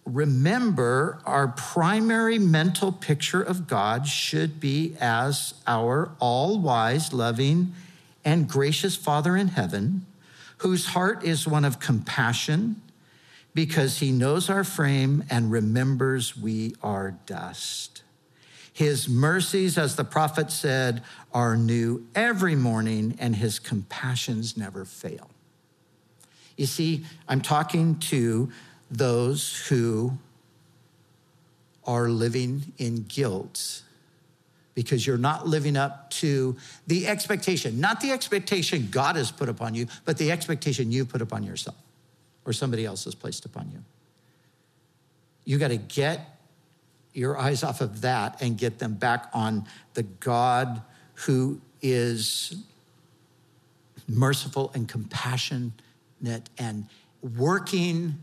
remember, 0.05 1.19
our 1.25 1.49
primary 1.49 2.39
mental 2.39 2.91
picture 2.91 3.41
of 3.41 3.67
God 3.67 4.07
should 4.07 4.59
be 4.59 4.95
as 4.99 5.53
our 5.67 6.11
all 6.19 6.59
wise, 6.59 7.13
loving, 7.13 7.73
and 8.23 8.47
gracious 8.47 8.95
Father 8.95 9.35
in 9.35 9.49
heaven, 9.49 10.05
whose 10.57 10.87
heart 10.87 11.23
is 11.23 11.47
one 11.47 11.65
of 11.65 11.79
compassion 11.79 12.81
because 13.53 13.99
he 13.99 14.11
knows 14.11 14.49
our 14.49 14.63
frame 14.63 15.23
and 15.29 15.51
remembers 15.51 16.37
we 16.37 16.75
are 16.83 17.11
dust. 17.25 18.03
His 18.71 19.09
mercies, 19.09 19.77
as 19.77 19.95
the 19.95 20.05
prophet 20.05 20.51
said, 20.51 21.03
are 21.33 21.57
new 21.57 22.07
every 22.15 22.55
morning, 22.55 23.17
and 23.19 23.35
his 23.35 23.59
compassions 23.59 24.55
never 24.55 24.85
fail. 24.85 25.29
You 26.55 26.65
see, 26.65 27.05
I'm 27.27 27.41
talking 27.41 27.99
to 27.99 28.49
those 28.89 29.67
who 29.67 30.17
are 31.85 32.07
living 32.07 32.71
in 32.77 33.03
guilt 33.03 33.81
because 34.75 35.05
you're 35.05 35.17
not 35.17 35.45
living 35.47 35.75
up 35.75 36.09
to 36.11 36.55
the 36.87 37.07
expectation, 37.07 37.81
not 37.81 37.99
the 37.99 38.11
expectation 38.11 38.87
God 38.91 39.17
has 39.17 39.31
put 39.31 39.49
upon 39.49 39.75
you, 39.75 39.87
but 40.05 40.17
the 40.17 40.31
expectation 40.31 40.91
you 40.91 41.03
put 41.03 41.21
upon 41.21 41.43
yourself 41.43 41.75
or 42.49 42.53
somebody 42.53 42.83
else 42.83 43.03
has 43.03 43.13
placed 43.13 43.45
upon 43.45 43.69
you. 43.71 43.83
You 45.45 45.59
got 45.59 45.67
to 45.67 45.77
get 45.77 46.39
your 47.13 47.37
eyes 47.37 47.63
off 47.63 47.79
of 47.79 48.01
that 48.01 48.41
and 48.41 48.57
get 48.57 48.79
them 48.79 48.95
back 48.95 49.29
on 49.33 49.67
the 49.93 50.01
God 50.01 50.81
who 51.13 51.61
is 51.83 52.55
merciful 54.07 54.71
and 54.73 54.89
compassionate 54.89 55.71
and 56.57 56.87
working 57.37 58.15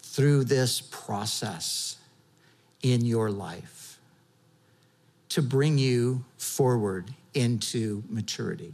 through 0.00 0.44
this 0.44 0.80
process 0.80 1.98
in 2.82 3.04
your 3.04 3.30
life 3.30 3.98
to 5.28 5.42
bring 5.42 5.76
you 5.76 6.24
forward 6.38 7.12
into 7.34 8.02
maturity. 8.08 8.72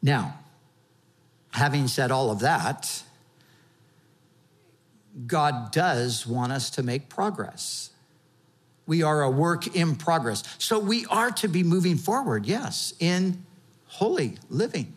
Now, 0.00 0.38
having 1.52 1.88
said 1.88 2.10
all 2.12 2.30
of 2.30 2.40
that, 2.40 3.02
God 5.26 5.72
does 5.72 6.26
want 6.26 6.52
us 6.52 6.70
to 6.70 6.82
make 6.82 7.08
progress. 7.08 7.90
We 8.86 9.02
are 9.02 9.22
a 9.22 9.30
work 9.30 9.74
in 9.74 9.96
progress. 9.96 10.42
So 10.58 10.78
we 10.78 11.06
are 11.06 11.30
to 11.32 11.48
be 11.48 11.62
moving 11.62 11.96
forward, 11.96 12.46
yes, 12.46 12.92
in 13.00 13.44
holy 13.86 14.38
living. 14.50 14.92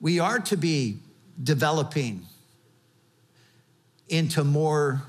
We 0.00 0.18
are 0.18 0.38
to 0.40 0.56
be 0.56 0.98
developing 1.42 2.26
into 4.08 4.44
more 4.44 5.02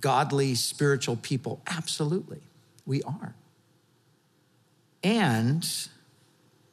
godly 0.00 0.54
spiritual 0.54 1.16
people? 1.16 1.60
Absolutely, 1.66 2.40
we 2.86 3.02
are. 3.02 3.34
And 5.02 5.66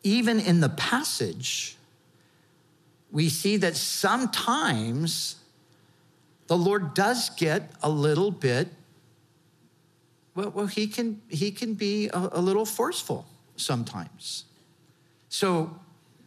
even 0.04 0.40
in 0.40 0.60
the 0.60 0.70
passage, 0.70 1.76
we 3.12 3.30
see 3.30 3.58
that 3.58 3.76
sometimes 3.76 5.38
the 6.48 6.58
Lord 6.58 6.94
does 6.94 7.30
get 7.32 7.72
a 7.82 7.90
little 7.90 8.32
bit, 8.32 8.70
well, 10.36 10.50
well 10.52 10.68
he, 10.68 10.88
can, 10.88 11.22
he 11.30 11.52
can 11.52 11.74
be 11.74 12.08
a, 12.10 12.30
a 12.34 12.42
little 12.42 12.66
forceful 12.66 13.26
sometimes. 13.56 14.46
So, 15.30 15.78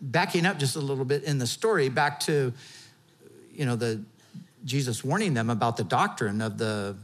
backing 0.00 0.46
up 0.46 0.58
just 0.58 0.76
a 0.76 0.80
little 0.80 1.04
bit 1.04 1.24
in 1.24 1.38
the 1.38 1.46
story, 1.46 1.88
back 1.88 2.20
to, 2.20 2.52
you 3.52 3.66
know, 3.66 3.76
the 3.76 4.00
Jesus 4.64 5.04
warning 5.04 5.34
them 5.34 5.50
about 5.50 5.76
the 5.76 5.84
doctrine 5.84 6.40
of 6.40 6.58
the 6.58 6.96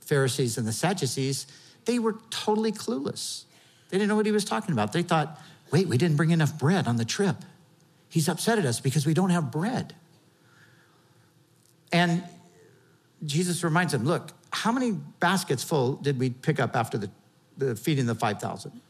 Pharisees 0.00 0.58
and 0.58 0.66
the 0.66 0.72
Sadducees, 0.72 1.46
they 1.84 1.98
were 1.98 2.16
totally 2.30 2.72
clueless. 2.72 3.44
They 3.88 3.98
didn't 3.98 4.08
know 4.08 4.16
what 4.16 4.26
he 4.26 4.32
was 4.32 4.44
talking 4.44 4.72
about. 4.72 4.92
They 4.92 5.02
thought, 5.02 5.40
wait, 5.70 5.88
we 5.88 5.96
didn't 5.96 6.16
bring 6.16 6.30
enough 6.30 6.58
bread 6.58 6.86
on 6.86 6.96
the 6.96 7.04
trip. 7.04 7.36
He's 8.08 8.28
upset 8.28 8.58
at 8.58 8.64
us 8.64 8.80
because 8.80 9.06
we 9.06 9.14
don't 9.14 9.30
have 9.30 9.50
bread. 9.50 9.94
And 11.92 12.22
Jesus 13.24 13.64
reminds 13.64 13.92
them, 13.92 14.04
look, 14.04 14.32
how 14.52 14.72
many 14.72 14.92
baskets 14.92 15.62
full 15.62 15.94
did 15.94 16.18
we 16.18 16.30
pick 16.30 16.60
up 16.60 16.76
after 16.76 16.98
the, 16.98 17.10
the 17.56 17.74
feeding 17.74 18.06
the 18.06 18.14
5,000? 18.14 18.80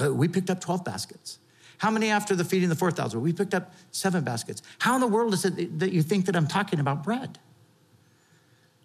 Uh, 0.00 0.12
we 0.12 0.28
picked 0.28 0.50
up 0.50 0.60
12 0.60 0.84
baskets. 0.84 1.38
How 1.78 1.90
many 1.90 2.10
after 2.10 2.36
the 2.36 2.44
feeding 2.44 2.68
the 2.68 2.76
4,000? 2.76 3.20
We 3.20 3.32
picked 3.32 3.54
up 3.54 3.72
seven 3.90 4.22
baskets. 4.22 4.62
How 4.78 4.94
in 4.94 5.00
the 5.00 5.06
world 5.06 5.32
is 5.32 5.44
it 5.44 5.78
that 5.78 5.92
you 5.92 6.02
think 6.02 6.26
that 6.26 6.36
I'm 6.36 6.46
talking 6.46 6.78
about 6.78 7.02
bread? 7.02 7.38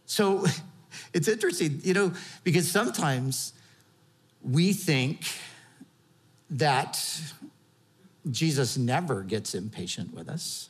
So 0.06 0.46
it's 1.14 1.28
interesting, 1.28 1.82
you 1.84 1.94
know, 1.94 2.14
because 2.44 2.72
sometimes 2.72 3.54
we 4.42 4.72
think 4.72 5.26
that 6.50 7.22
Jesus 8.32 8.78
never 8.78 9.24
gets 9.24 9.54
impatient 9.56 10.14
with 10.14 10.30
us. 10.30 10.70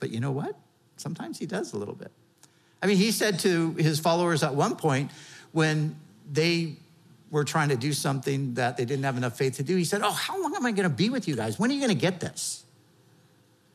But 0.00 0.10
you 0.10 0.18
know 0.20 0.32
what? 0.32 0.58
Sometimes 0.96 1.38
he 1.38 1.46
does 1.46 1.72
a 1.72 1.78
little 1.78 1.94
bit. 1.94 2.10
I 2.82 2.86
mean, 2.86 2.96
he 2.96 3.10
said 3.12 3.38
to 3.40 3.72
his 3.74 4.00
followers 4.00 4.42
at 4.42 4.54
one 4.54 4.76
point 4.76 5.10
when 5.52 5.96
they 6.30 6.76
were 7.30 7.44
trying 7.44 7.68
to 7.68 7.76
do 7.76 7.92
something 7.92 8.54
that 8.54 8.76
they 8.76 8.84
didn't 8.84 9.04
have 9.04 9.16
enough 9.16 9.36
faith 9.36 9.56
to 9.56 9.62
do, 9.62 9.76
he 9.76 9.84
said, 9.84 10.02
Oh, 10.02 10.10
how 10.10 10.40
long 10.40 10.54
am 10.54 10.66
I 10.66 10.72
going 10.72 10.88
to 10.88 10.94
be 10.94 11.10
with 11.10 11.28
you 11.28 11.36
guys? 11.36 11.58
When 11.58 11.70
are 11.70 11.74
you 11.74 11.80
going 11.80 11.94
to 11.94 12.00
get 12.00 12.20
this? 12.20 12.64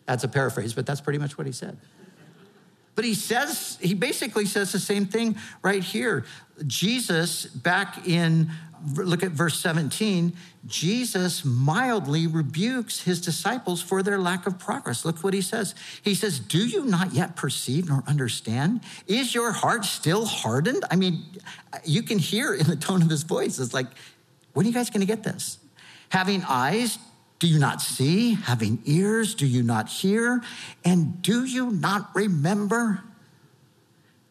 That's 0.05 0.23
a 0.23 0.27
paraphrase, 0.27 0.73
but 0.73 0.85
that's 0.85 1.01
pretty 1.01 1.19
much 1.19 1.37
what 1.37 1.47
he 1.47 1.53
said. 1.53 1.77
But 2.95 3.05
he 3.05 3.13
says, 3.13 3.77
he 3.81 3.93
basically 3.93 4.45
says 4.45 4.71
the 4.71 4.79
same 4.79 5.05
thing 5.05 5.37
right 5.61 5.83
here. 5.83 6.25
Jesus, 6.65 7.45
back 7.45 8.07
in, 8.07 8.49
look 8.93 9.23
at 9.23 9.31
verse 9.31 9.59
17, 9.59 10.33
Jesus 10.65 11.43
mildly 11.45 12.27
rebukes 12.27 13.01
his 13.01 13.21
disciples 13.21 13.81
for 13.81 14.03
their 14.03 14.19
lack 14.19 14.47
of 14.47 14.59
progress. 14.59 15.05
Look 15.05 15.23
what 15.23 15.33
he 15.33 15.41
says. 15.41 15.75
He 16.01 16.15
says, 16.15 16.39
Do 16.39 16.65
you 16.67 16.85
not 16.85 17.13
yet 17.13 17.35
perceive 17.35 17.89
nor 17.89 18.03
understand? 18.07 18.81
Is 19.07 19.33
your 19.33 19.51
heart 19.51 19.85
still 19.85 20.25
hardened? 20.25 20.83
I 20.89 20.95
mean, 20.95 21.23
you 21.83 22.03
can 22.03 22.19
hear 22.19 22.53
in 22.53 22.67
the 22.67 22.75
tone 22.75 23.01
of 23.01 23.09
his 23.09 23.23
voice, 23.23 23.59
it's 23.59 23.73
like, 23.73 23.87
when 24.53 24.65
are 24.65 24.69
you 24.69 24.73
guys 24.73 24.89
going 24.89 25.01
to 25.01 25.07
get 25.07 25.23
this? 25.23 25.57
Having 26.09 26.43
eyes, 26.47 26.97
do 27.39 27.47
you 27.47 27.59
not 27.59 27.81
see? 27.81 28.35
Having 28.35 28.79
ears, 28.85 29.35
do 29.35 29.45
you 29.45 29.61
not 29.63 29.89
hear? 29.89 30.41
And 30.83 31.21
do 31.21 31.43
you 31.43 31.71
not 31.71 32.09
remember? 32.15 33.03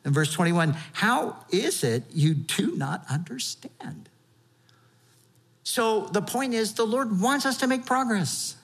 In 0.05 0.13
verse 0.13 0.33
21, 0.33 0.77
how 0.93 1.37
is 1.51 1.83
it 1.83 2.05
you 2.13 2.35
do 2.35 2.77
not 2.77 3.05
understand? 3.09 4.09
So 5.65 6.03
the 6.03 6.21
point 6.21 6.53
is, 6.53 6.75
the 6.75 6.85
Lord 6.85 7.21
wants 7.21 7.47
us 7.47 7.57
to 7.59 7.67
make 7.67 7.87
progress. 7.87 8.57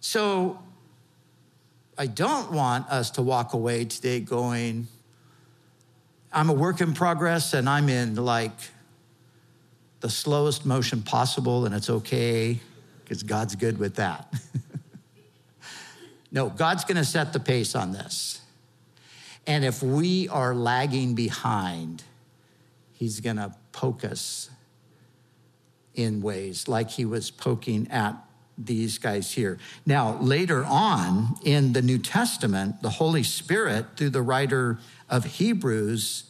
So 0.00 0.60
I 1.98 2.06
don't 2.06 2.52
want 2.52 2.88
us 2.88 3.10
to 3.12 3.22
walk 3.22 3.52
away 3.52 3.84
today 3.84 4.20
going, 4.20 4.86
I'm 6.32 6.48
a 6.48 6.52
work 6.52 6.80
in 6.80 6.94
progress 6.94 7.52
and 7.52 7.68
I'm 7.68 7.88
in 7.88 8.14
like 8.14 8.56
the 10.00 10.08
slowest 10.08 10.64
motion 10.64 11.02
possible 11.02 11.66
and 11.66 11.74
it's 11.74 11.90
okay 11.90 12.60
because 13.02 13.24
God's 13.24 13.56
good 13.56 13.78
with 13.78 13.96
that. 13.96 14.32
no, 16.30 16.48
God's 16.48 16.84
going 16.84 16.96
to 16.96 17.04
set 17.04 17.32
the 17.32 17.40
pace 17.40 17.74
on 17.74 17.92
this. 17.92 18.40
And 19.48 19.64
if 19.64 19.82
we 19.82 20.28
are 20.28 20.54
lagging 20.54 21.14
behind, 21.14 22.04
He's 22.92 23.20
going 23.20 23.36
to 23.36 23.54
poke 23.72 24.04
us 24.04 24.50
in 25.96 26.22
ways 26.22 26.68
like 26.68 26.90
He 26.90 27.04
was 27.04 27.30
poking 27.30 27.90
at 27.90 28.16
these 28.58 28.98
guys 28.98 29.32
here. 29.32 29.58
Now, 29.84 30.16
later 30.18 30.64
on 30.64 31.34
in 31.44 31.72
the 31.72 31.82
New 31.82 31.98
Testament, 31.98 32.80
the 32.82 32.90
Holy 32.90 33.22
Spirit, 33.22 33.86
through 33.96 34.10
the 34.10 34.22
writer 34.22 34.78
of 35.10 35.24
Hebrews, 35.24 36.24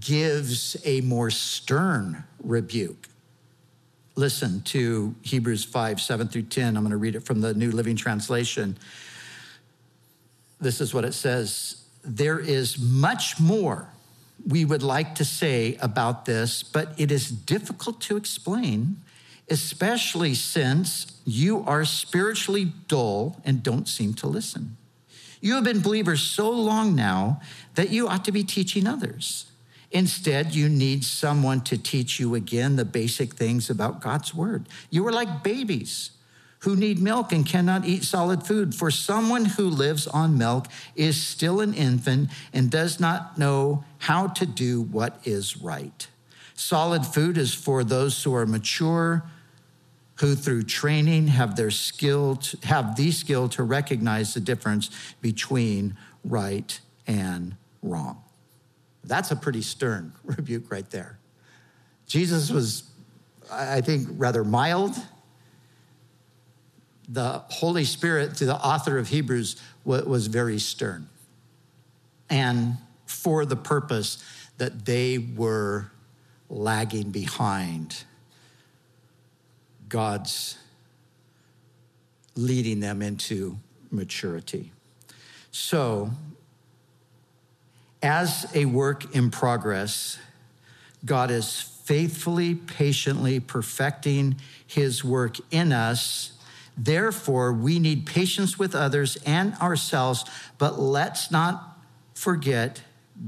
gives 0.00 0.76
a 0.84 1.00
more 1.02 1.30
stern 1.30 2.24
rebuke. 2.42 3.08
Listen 4.16 4.62
to 4.62 5.14
Hebrews 5.22 5.64
5, 5.64 6.00
7 6.00 6.28
through 6.28 6.42
10. 6.42 6.76
I'm 6.76 6.82
going 6.82 6.90
to 6.90 6.96
read 6.96 7.14
it 7.14 7.20
from 7.20 7.40
the 7.40 7.54
New 7.54 7.70
Living 7.70 7.96
Translation. 7.96 8.76
This 10.60 10.80
is 10.80 10.94
what 10.94 11.04
it 11.04 11.12
says 11.12 11.82
There 12.02 12.38
is 12.38 12.78
much 12.78 13.38
more 13.38 13.88
we 14.46 14.64
would 14.64 14.82
like 14.82 15.14
to 15.16 15.24
say 15.24 15.76
about 15.80 16.24
this, 16.24 16.62
but 16.62 16.92
it 16.98 17.10
is 17.10 17.30
difficult 17.30 18.00
to 18.02 18.16
explain 18.16 18.98
especially 19.48 20.34
since 20.34 21.20
you 21.24 21.62
are 21.66 21.84
spiritually 21.84 22.72
dull 22.88 23.40
and 23.44 23.62
don't 23.62 23.88
seem 23.88 24.14
to 24.14 24.26
listen. 24.26 24.76
You 25.40 25.54
have 25.54 25.64
been 25.64 25.80
believers 25.80 26.22
so 26.22 26.50
long 26.50 26.94
now 26.94 27.40
that 27.74 27.90
you 27.90 28.08
ought 28.08 28.24
to 28.24 28.32
be 28.32 28.42
teaching 28.42 28.86
others. 28.86 29.50
Instead, 29.92 30.54
you 30.54 30.68
need 30.68 31.04
someone 31.04 31.60
to 31.62 31.78
teach 31.78 32.18
you 32.18 32.34
again 32.34 32.76
the 32.76 32.84
basic 32.84 33.34
things 33.34 33.70
about 33.70 34.00
God's 34.00 34.34
word. 34.34 34.68
You 34.90 35.06
are 35.06 35.12
like 35.12 35.44
babies 35.44 36.10
who 36.60 36.74
need 36.76 36.98
milk 36.98 37.32
and 37.32 37.46
cannot 37.46 37.84
eat 37.84 38.04
solid 38.04 38.42
food. 38.42 38.74
For 38.74 38.90
someone 38.90 39.44
who 39.44 39.68
lives 39.68 40.06
on 40.06 40.38
milk 40.38 40.66
is 40.94 41.20
still 41.20 41.60
an 41.60 41.74
infant 41.74 42.30
and 42.52 42.70
does 42.70 42.98
not 42.98 43.38
know 43.38 43.84
how 43.98 44.28
to 44.28 44.46
do 44.46 44.82
what 44.82 45.20
is 45.24 45.56
right. 45.56 46.06
Solid 46.54 47.04
food 47.04 47.36
is 47.36 47.54
for 47.54 47.84
those 47.84 48.22
who 48.22 48.34
are 48.34 48.46
mature 48.46 49.24
who 50.16 50.34
through 50.34 50.62
training 50.62 51.28
have 51.28 51.56
their 51.56 51.70
skill 51.70 52.36
to, 52.36 52.58
have 52.66 52.96
the 52.96 53.10
skill 53.10 53.48
to 53.50 53.62
recognize 53.62 54.34
the 54.34 54.40
difference 54.40 54.90
between 55.20 55.96
right 56.24 56.80
and 57.06 57.56
wrong. 57.82 58.22
That's 59.04 59.30
a 59.30 59.36
pretty 59.36 59.62
stern 59.62 60.12
rebuke 60.24 60.70
right 60.70 60.88
there. 60.90 61.18
Jesus 62.06 62.50
was, 62.50 62.84
I 63.50 63.80
think, 63.80 64.08
rather 64.12 64.42
mild. 64.42 64.94
The 67.08 67.42
Holy 67.48 67.84
Spirit, 67.84 68.36
to 68.36 68.46
the 68.46 68.56
author 68.56 68.98
of 68.98 69.08
Hebrews, 69.08 69.60
was 69.84 70.26
very 70.26 70.58
stern. 70.58 71.08
And 72.28 72.76
for 73.06 73.44
the 73.44 73.56
purpose 73.56 74.22
that 74.58 74.84
they 74.84 75.18
were 75.18 75.92
lagging 76.48 77.10
behind 77.10 78.04
God's 79.88 80.58
leading 82.34 82.80
them 82.80 83.02
into 83.02 83.58
maturity. 83.90 84.72
So, 85.50 86.10
as 88.02 88.46
a 88.54 88.66
work 88.66 89.14
in 89.14 89.30
progress, 89.30 90.18
God 91.04 91.30
is 91.30 91.60
faithfully, 91.60 92.54
patiently 92.54 93.40
perfecting 93.40 94.36
his 94.66 95.02
work 95.02 95.36
in 95.50 95.72
us. 95.72 96.32
Therefore, 96.76 97.52
we 97.52 97.78
need 97.78 98.04
patience 98.06 98.58
with 98.58 98.74
others 98.74 99.16
and 99.24 99.54
ourselves, 99.54 100.24
but 100.58 100.78
let's 100.78 101.30
not 101.30 101.78
forget 102.14 102.82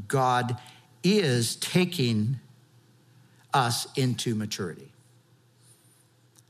God 0.07 0.59
is 1.03 1.57
taking 1.57 2.41
us 3.55 3.87
into 3.97 4.35
maturity. 4.35 4.93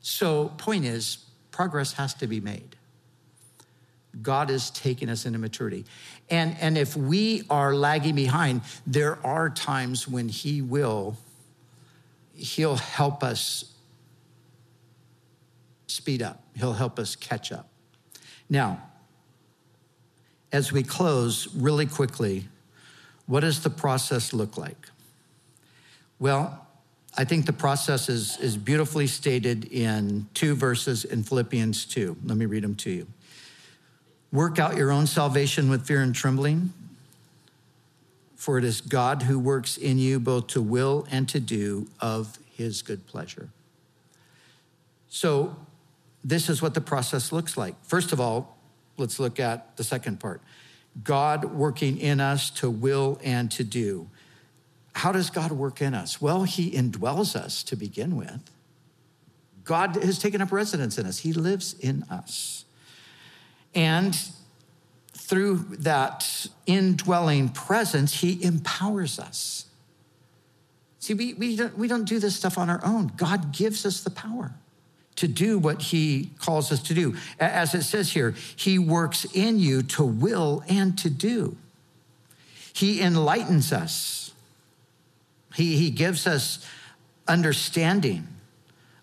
So, 0.01 0.49
point 0.59 0.85
is, 0.85 1.19
progress 1.51 1.93
has 1.93 2.15
to 2.15 2.27
be 2.27 2.41
made. 2.41 2.77
God 4.23 4.51
is 4.51 4.71
taking 4.71 5.09
us 5.09 5.27
into 5.27 5.39
maturity. 5.39 5.85
And, 6.31 6.57
and 6.61 6.77
if 6.77 6.97
we 6.97 7.43
are 7.51 7.75
lagging 7.75 8.15
behind, 8.15 8.63
there 8.87 9.25
are 9.25 9.51
times 9.51 10.09
when 10.09 10.29
He 10.29 10.63
will, 10.63 11.17
He'll 12.35 12.77
help 12.77 13.23
us 13.23 13.65
speed 15.88 16.22
up, 16.22 16.42
He'll 16.57 16.72
help 16.72 16.98
us 16.98 17.16
catch 17.16 17.51
up. 17.53 17.68
Now, 18.48 18.83
as 20.53 20.72
we 20.72 20.83
close 20.83 21.55
really 21.55 21.87
quickly, 21.87 22.48
what 23.27 23.40
does 23.40 23.62
the 23.62 23.70
process 23.70 24.33
look 24.33 24.57
like? 24.57 24.88
Well, 26.18 26.66
I 27.16 27.24
think 27.24 27.46
the 27.46 27.53
process 27.53 28.09
is, 28.09 28.38
is 28.38 28.57
beautifully 28.57 29.07
stated 29.07 29.66
in 29.72 30.29
two 30.35 30.55
verses 30.55 31.05
in 31.05 31.22
Philippians 31.22 31.85
2. 31.87 32.16
Let 32.24 32.37
me 32.37 32.46
read 32.46 32.64
them 32.64 32.74
to 32.77 32.90
you. 32.90 33.07
Work 34.33 34.59
out 34.59 34.77
your 34.77 34.90
own 34.90 35.07
salvation 35.07 35.68
with 35.68 35.87
fear 35.87 36.03
and 36.03 36.14
trembling, 36.14 36.72
for 38.37 38.59
it 38.59 38.64
is 38.64 38.81
God 38.81 39.22
who 39.22 39.38
works 39.38 39.77
in 39.77 39.98
you 39.98 40.20
both 40.20 40.48
to 40.48 40.62
will 40.62 41.07
and 41.11 41.29
to 41.31 41.40
do 41.40 41.88
of 42.01 42.38
his 42.55 42.83
good 42.83 43.07
pleasure. 43.07 43.48
So, 45.09 45.57
this 46.29 46.51
is 46.51 46.61
what 46.61 46.75
the 46.75 46.81
process 46.83 47.33
looks 47.33 47.57
like. 47.57 47.75
First 47.85 48.12
of 48.12 48.21
all, 48.21 48.59
let's 48.99 49.19
look 49.19 49.41
at 49.41 49.77
the 49.79 49.85
second 49.85 50.21
part 50.21 50.43
God 51.03 51.47
working 51.47 51.99
in 51.99 52.21
us 52.21 52.51
to 52.51 52.69
will 52.69 53.19
and 53.25 53.51
to 53.53 53.64
do. 53.64 54.11
How 54.95 55.12
does 55.12 55.31
God 55.31 55.53
work 55.53 55.81
in 55.81 55.95
us? 55.95 56.21
Well, 56.21 56.43
He 56.43 56.73
indwells 56.73 57.35
us 57.35 57.62
to 57.64 57.77
begin 57.77 58.17
with. 58.17 58.51
God 59.64 59.97
has 59.97 60.19
taken 60.19 60.43
up 60.43 60.53
residence 60.53 60.99
in 60.99 61.07
us, 61.07 61.19
He 61.19 61.33
lives 61.33 61.75
in 61.81 62.03
us. 62.11 62.67
And 63.75 64.19
through 65.12 65.77
that 65.79 66.47
indwelling 66.67 67.51
presence, 67.51 68.21
He 68.21 68.43
empowers 68.45 69.19
us. 69.19 69.64
See, 70.99 71.14
we, 71.14 71.33
we, 71.35 71.57
don't, 71.57 71.79
we 71.79 71.88
don't 71.88 72.05
do 72.05 72.19
this 72.19 72.37
stuff 72.37 72.59
on 72.59 72.69
our 72.69 72.85
own. 72.85 73.12
God 73.17 73.53
gives 73.53 73.87
us 73.87 74.03
the 74.03 74.11
power 74.11 74.53
to 75.19 75.29
do 75.29 75.59
what 75.59 75.83
He 75.83 76.31
calls 76.41 76.73
us 76.73 76.83
to 76.85 76.95
do. 76.95 77.17
As 77.39 77.75
it 77.75 77.83
says 77.83 78.13
here, 78.13 78.35
He 78.57 78.79
works 78.79 79.25
in 79.33 79.59
you 79.59 79.83
to 79.83 80.05
will 80.05 80.65
and 80.69 80.99
to 80.99 81.11
do. 81.11 81.57
He 82.73 83.01
enlightens 83.01 83.73
us 83.73 84.29
he, 85.59 85.77
he 85.77 85.91
gives 85.91 86.27
us 86.29 86.65
understanding 87.27 88.29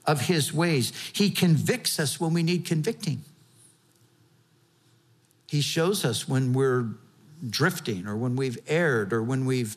of 0.06 0.22
his 0.22 0.54
ways. 0.54 0.94
He 1.12 1.30
convicts 1.30 2.00
us 2.00 2.18
when 2.18 2.34
we 2.34 2.44
need 2.44 2.64
convicting. 2.64 3.24
He 5.48 5.60
shows 5.60 6.06
us 6.06 6.30
when 6.30 6.54
we're 6.54 6.88
drifting 7.50 8.08
or 8.08 8.16
when 8.16 8.38
we've 8.38 8.58
erred 8.68 9.12
or 9.12 9.22
when 9.22 9.46
we've 9.46 9.76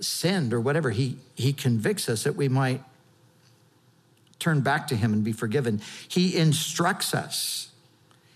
sinned 0.00 0.52
or 0.52 0.60
whatever. 0.60 0.90
He, 0.90 1.18
he 1.36 1.52
convicts 1.52 2.08
us 2.08 2.24
that 2.24 2.34
we 2.34 2.48
might 2.48 2.82
turn 4.38 4.60
back 4.60 4.86
to 4.88 4.96
him 4.96 5.12
and 5.12 5.24
be 5.24 5.32
forgiven. 5.32 5.80
He 6.08 6.36
instructs 6.36 7.14
us. 7.14 7.70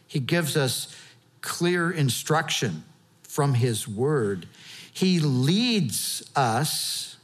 He 0.06 0.20
gives 0.20 0.56
us 0.56 0.94
clear 1.40 1.90
instruction 1.90 2.84
from 3.22 3.54
his 3.54 3.88
word. 3.88 4.46
He 4.92 5.20
leads 5.20 6.22
us 6.36 7.16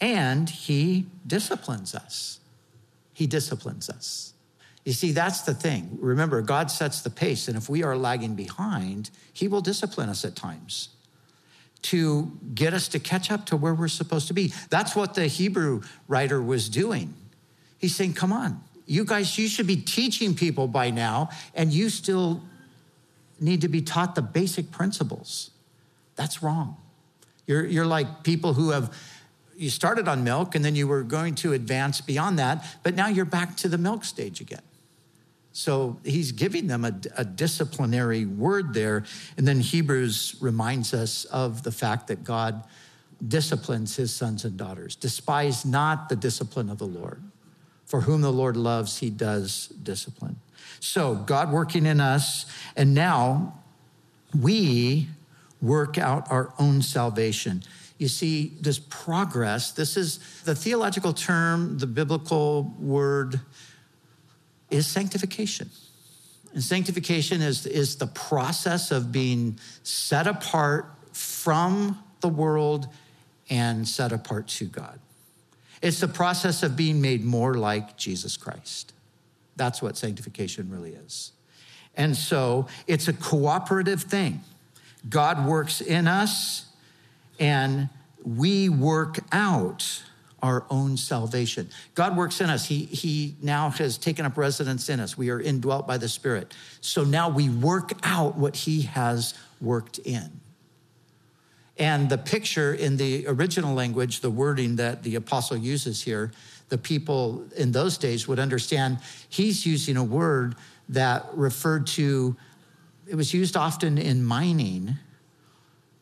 and 0.00 0.50
he 0.50 1.06
disciplines 1.26 1.94
us. 1.94 2.40
He 3.14 3.26
disciplines 3.26 3.88
us. 3.88 4.34
You 4.84 4.92
see, 4.92 5.12
that's 5.12 5.42
the 5.42 5.54
thing. 5.54 5.96
Remember, 6.00 6.42
God 6.42 6.70
sets 6.70 7.02
the 7.02 7.10
pace, 7.10 7.46
and 7.46 7.56
if 7.56 7.68
we 7.68 7.84
are 7.84 7.96
lagging 7.96 8.34
behind, 8.34 9.10
he 9.32 9.46
will 9.46 9.60
discipline 9.60 10.08
us 10.08 10.24
at 10.24 10.34
times 10.34 10.88
to 11.82 12.32
get 12.54 12.74
us 12.74 12.88
to 12.88 12.98
catch 12.98 13.30
up 13.30 13.46
to 13.46 13.56
where 13.56 13.74
we're 13.74 13.88
supposed 13.88 14.28
to 14.28 14.34
be. 14.34 14.52
That's 14.70 14.96
what 14.96 15.14
the 15.14 15.26
Hebrew 15.26 15.82
writer 16.08 16.42
was 16.42 16.68
doing. 16.68 17.14
He's 17.82 17.94
saying, 17.94 18.14
Come 18.14 18.32
on, 18.32 18.62
you 18.86 19.04
guys, 19.04 19.36
you 19.36 19.48
should 19.48 19.66
be 19.66 19.76
teaching 19.76 20.34
people 20.34 20.66
by 20.66 20.88
now, 20.88 21.28
and 21.54 21.70
you 21.70 21.90
still 21.90 22.42
need 23.38 23.60
to 23.60 23.68
be 23.68 23.82
taught 23.82 24.14
the 24.14 24.22
basic 24.22 24.70
principles. 24.70 25.50
That's 26.14 26.42
wrong. 26.42 26.76
You're, 27.46 27.66
you're 27.66 27.86
like 27.86 28.22
people 28.22 28.54
who 28.54 28.70
have 28.70 28.94
you 29.56 29.68
started 29.68 30.08
on 30.08 30.24
milk 30.24 30.54
and 30.54 30.64
then 30.64 30.74
you 30.74 30.88
were 30.88 31.02
going 31.02 31.34
to 31.36 31.52
advance 31.52 32.00
beyond 32.00 32.38
that, 32.38 32.64
but 32.82 32.94
now 32.94 33.08
you're 33.08 33.24
back 33.24 33.56
to 33.58 33.68
the 33.68 33.78
milk 33.78 34.04
stage 34.04 34.40
again. 34.40 34.62
So 35.52 35.98
he's 36.04 36.32
giving 36.32 36.66
them 36.66 36.84
a, 36.84 36.94
a, 37.16 37.24
disciplinary 37.24 38.24
word 38.24 38.72
there. 38.72 39.04
And 39.36 39.46
then 39.46 39.60
Hebrews 39.60 40.36
reminds 40.40 40.94
us 40.94 41.26
of 41.26 41.62
the 41.62 41.70
fact 41.70 42.08
that 42.08 42.24
God 42.24 42.64
disciplines 43.26 43.94
his 43.96 44.14
sons 44.14 44.46
and 44.46 44.56
daughters. 44.56 44.96
Despise 44.96 45.66
not 45.66 46.08
the 46.08 46.16
discipline 46.16 46.70
of 46.70 46.78
the 46.78 46.86
Lord. 46.86 47.22
For 47.92 48.00
whom 48.00 48.22
the 48.22 48.32
Lord 48.32 48.56
loves, 48.56 49.00
he 49.00 49.10
does 49.10 49.66
discipline. 49.82 50.36
So 50.80 51.14
God 51.14 51.52
working 51.52 51.84
in 51.84 52.00
us, 52.00 52.46
and 52.74 52.94
now 52.94 53.52
we 54.34 55.08
work 55.60 55.98
out 55.98 56.26
our 56.32 56.54
own 56.58 56.80
salvation. 56.80 57.62
You 57.98 58.08
see, 58.08 58.54
this 58.58 58.78
progress, 58.78 59.72
this 59.72 59.98
is 59.98 60.20
the 60.44 60.54
theological 60.54 61.12
term, 61.12 61.76
the 61.76 61.86
biblical 61.86 62.74
word 62.80 63.42
is 64.70 64.86
sanctification. 64.86 65.68
And 66.54 66.62
sanctification 66.62 67.42
is, 67.42 67.66
is 67.66 67.96
the 67.96 68.06
process 68.06 68.90
of 68.90 69.12
being 69.12 69.58
set 69.82 70.26
apart 70.26 70.86
from 71.12 72.02
the 72.22 72.28
world 72.28 72.88
and 73.50 73.86
set 73.86 74.12
apart 74.12 74.48
to 74.48 74.64
God. 74.64 74.98
It's 75.82 76.00
the 76.00 76.08
process 76.08 76.62
of 76.62 76.76
being 76.76 77.00
made 77.00 77.24
more 77.24 77.54
like 77.54 77.96
Jesus 77.96 78.36
Christ. 78.36 78.92
That's 79.56 79.82
what 79.82 79.96
sanctification 79.96 80.70
really 80.70 80.94
is. 80.94 81.32
And 81.96 82.16
so 82.16 82.68
it's 82.86 83.08
a 83.08 83.12
cooperative 83.12 84.02
thing. 84.02 84.40
God 85.08 85.46
works 85.46 85.80
in 85.80 86.06
us 86.06 86.66
and 87.38 87.88
we 88.24 88.68
work 88.68 89.18
out 89.32 90.02
our 90.42 90.64
own 90.70 90.96
salvation. 90.96 91.68
God 91.94 92.16
works 92.16 92.40
in 92.40 92.50
us. 92.50 92.66
He, 92.66 92.84
he 92.84 93.36
now 93.40 93.70
has 93.70 93.96
taken 93.96 94.24
up 94.26 94.36
residence 94.36 94.88
in 94.88 94.98
us. 95.00 95.16
We 95.16 95.30
are 95.30 95.40
indwelt 95.40 95.86
by 95.86 95.98
the 95.98 96.08
Spirit. 96.08 96.54
So 96.80 97.04
now 97.04 97.28
we 97.28 97.48
work 97.48 97.92
out 98.02 98.36
what 98.36 98.56
He 98.56 98.82
has 98.82 99.34
worked 99.60 99.98
in. 99.98 100.40
And 101.78 102.08
the 102.10 102.18
picture 102.18 102.74
in 102.74 102.96
the 102.96 103.26
original 103.26 103.74
language, 103.74 104.20
the 104.20 104.30
wording 104.30 104.76
that 104.76 105.02
the 105.02 105.14
apostle 105.14 105.56
uses 105.56 106.02
here, 106.02 106.32
the 106.68 106.78
people 106.78 107.44
in 107.56 107.72
those 107.72 107.98
days 107.98 108.28
would 108.28 108.38
understand 108.38 108.98
he's 109.28 109.64
using 109.64 109.96
a 109.96 110.04
word 110.04 110.54
that 110.90 111.26
referred 111.34 111.86
to, 111.86 112.36
it 113.06 113.14
was 113.14 113.32
used 113.32 113.56
often 113.56 113.98
in 113.98 114.22
mining 114.24 114.96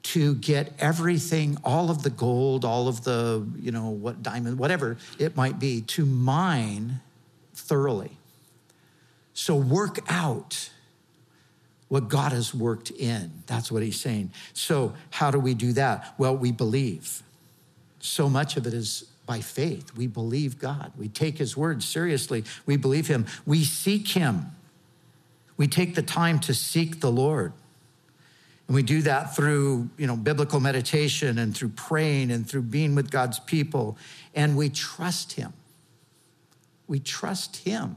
to 0.03 0.35
get 0.37 0.73
everything, 0.79 1.59
all 1.63 1.91
of 1.91 2.03
the 2.03 2.11
gold, 2.11 2.65
all 2.65 2.89
of 2.89 3.05
the, 3.05 3.47
you 3.61 3.71
know, 3.71 3.91
what 3.91 4.23
diamond, 4.23 4.59
whatever 4.59 4.97
it 5.19 5.37
might 5.37 5.59
be, 5.59 5.83
to 5.83 6.07
mine 6.07 7.01
thoroughly. 7.55 8.17
So 9.35 9.55
work 9.55 9.99
out 10.09 10.71
what 11.91 12.09
God 12.09 12.31
has 12.31 12.55
worked 12.55 12.93
in. 12.93 13.33
That's 13.47 13.71
what 13.71 13.83
he's 13.83 14.01
saying. 14.01 14.31
So, 14.53 14.95
how 15.11 15.33
do 15.33 15.41
we 15.41 15.55
do 15.55 15.73
that? 15.73 16.15
Well, 16.19 16.37
we 16.37 16.53
believe. 16.53 17.21
So 17.99 18.31
much 18.31 18.57
of 18.57 18.65
it 18.65 18.73
is 18.73 19.11
by 19.27 19.41
faith. 19.41 19.97
We 19.97 20.07
believe 20.07 20.61
God. 20.61 20.93
We 20.97 21.09
take 21.09 21.39
his 21.39 21.57
word 21.57 21.83
seriously. 21.83 22.45
We 22.65 22.77
believe 22.77 23.09
him. 23.09 23.27
We 23.45 23.65
seek 23.65 24.07
him. 24.07 24.53
We 25.57 25.67
take 25.67 25.97
the 25.97 26.03
time 26.03 26.39
to 26.41 26.55
seek 26.55 27.01
the 27.01 27.11
Lord. 27.11 27.53
And 28.69 28.77
we 28.77 28.85
do 28.85 29.03
that 29.03 29.35
through, 29.35 29.91
you 29.99 30.07
know, 30.07 30.17
biblical 30.17 30.61
meditation 30.61 31.39
and 31.39 31.57
through 31.57 31.71
praying 31.71 32.31
and 32.31 32.49
through 32.49 32.63
being 32.63 32.95
with 32.95 33.11
God's 33.11 33.41
people. 33.41 33.99
And 34.33 34.57
we 34.57 34.69
trust 34.69 35.33
him. 35.33 35.53
We 36.87 37.01
trust 37.01 37.57
him. 37.57 37.97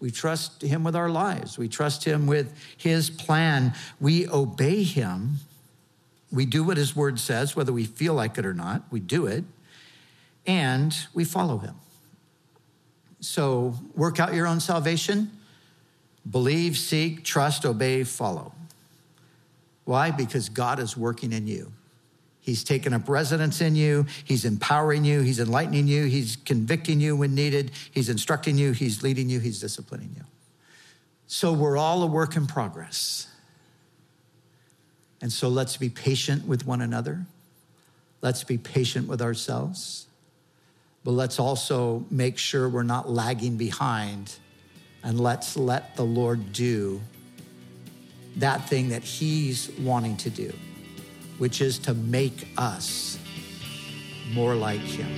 We 0.00 0.10
trust 0.10 0.62
him 0.62 0.84
with 0.84 0.94
our 0.94 1.08
lives. 1.08 1.58
We 1.58 1.68
trust 1.68 2.04
him 2.04 2.26
with 2.26 2.52
his 2.76 3.10
plan. 3.10 3.74
We 4.00 4.28
obey 4.28 4.82
him. 4.84 5.38
We 6.30 6.46
do 6.46 6.62
what 6.62 6.76
his 6.76 6.94
word 6.94 7.18
says, 7.18 7.56
whether 7.56 7.72
we 7.72 7.84
feel 7.84 8.14
like 8.14 8.38
it 8.38 8.46
or 8.46 8.54
not. 8.54 8.82
We 8.90 9.00
do 9.00 9.26
it. 9.26 9.44
And 10.46 10.96
we 11.14 11.24
follow 11.24 11.58
him. 11.58 11.74
So 13.20 13.74
work 13.94 14.20
out 14.20 14.34
your 14.34 14.46
own 14.46 14.60
salvation. 14.60 15.32
Believe, 16.30 16.76
seek, 16.76 17.24
trust, 17.24 17.64
obey, 17.64 18.04
follow. 18.04 18.52
Why? 19.84 20.10
Because 20.10 20.48
God 20.48 20.78
is 20.78 20.96
working 20.96 21.32
in 21.32 21.46
you. 21.46 21.72
He's 22.48 22.64
taken 22.64 22.94
up 22.94 23.10
residence 23.10 23.60
in 23.60 23.76
you. 23.76 24.06
He's 24.24 24.46
empowering 24.46 25.04
you. 25.04 25.20
He's 25.20 25.38
enlightening 25.38 25.86
you. 25.86 26.06
He's 26.06 26.36
convicting 26.36 26.98
you 26.98 27.14
when 27.14 27.34
needed. 27.34 27.72
He's 27.90 28.08
instructing 28.08 28.56
you. 28.56 28.72
He's 28.72 29.02
leading 29.02 29.28
you. 29.28 29.38
He's 29.38 29.60
disciplining 29.60 30.14
you. 30.16 30.22
So 31.26 31.52
we're 31.52 31.76
all 31.76 32.02
a 32.02 32.06
work 32.06 32.36
in 32.36 32.46
progress. 32.46 33.26
And 35.20 35.30
so 35.30 35.50
let's 35.50 35.76
be 35.76 35.90
patient 35.90 36.46
with 36.46 36.66
one 36.66 36.80
another. 36.80 37.26
Let's 38.22 38.44
be 38.44 38.56
patient 38.56 39.08
with 39.08 39.20
ourselves. 39.20 40.06
But 41.04 41.10
let's 41.10 41.38
also 41.38 42.06
make 42.10 42.38
sure 42.38 42.66
we're 42.66 42.82
not 42.82 43.10
lagging 43.10 43.58
behind. 43.58 44.34
And 45.04 45.20
let's 45.20 45.54
let 45.54 45.96
the 45.96 46.04
Lord 46.04 46.54
do 46.54 47.02
that 48.36 48.70
thing 48.70 48.88
that 48.88 49.04
He's 49.04 49.70
wanting 49.80 50.16
to 50.16 50.30
do, 50.30 50.50
which 51.38 51.60
is 51.60 51.78
to 51.78 51.94
make 51.94 52.48
us 52.56 53.18
more 54.32 54.54
like 54.54 54.80
Him. 54.80 55.08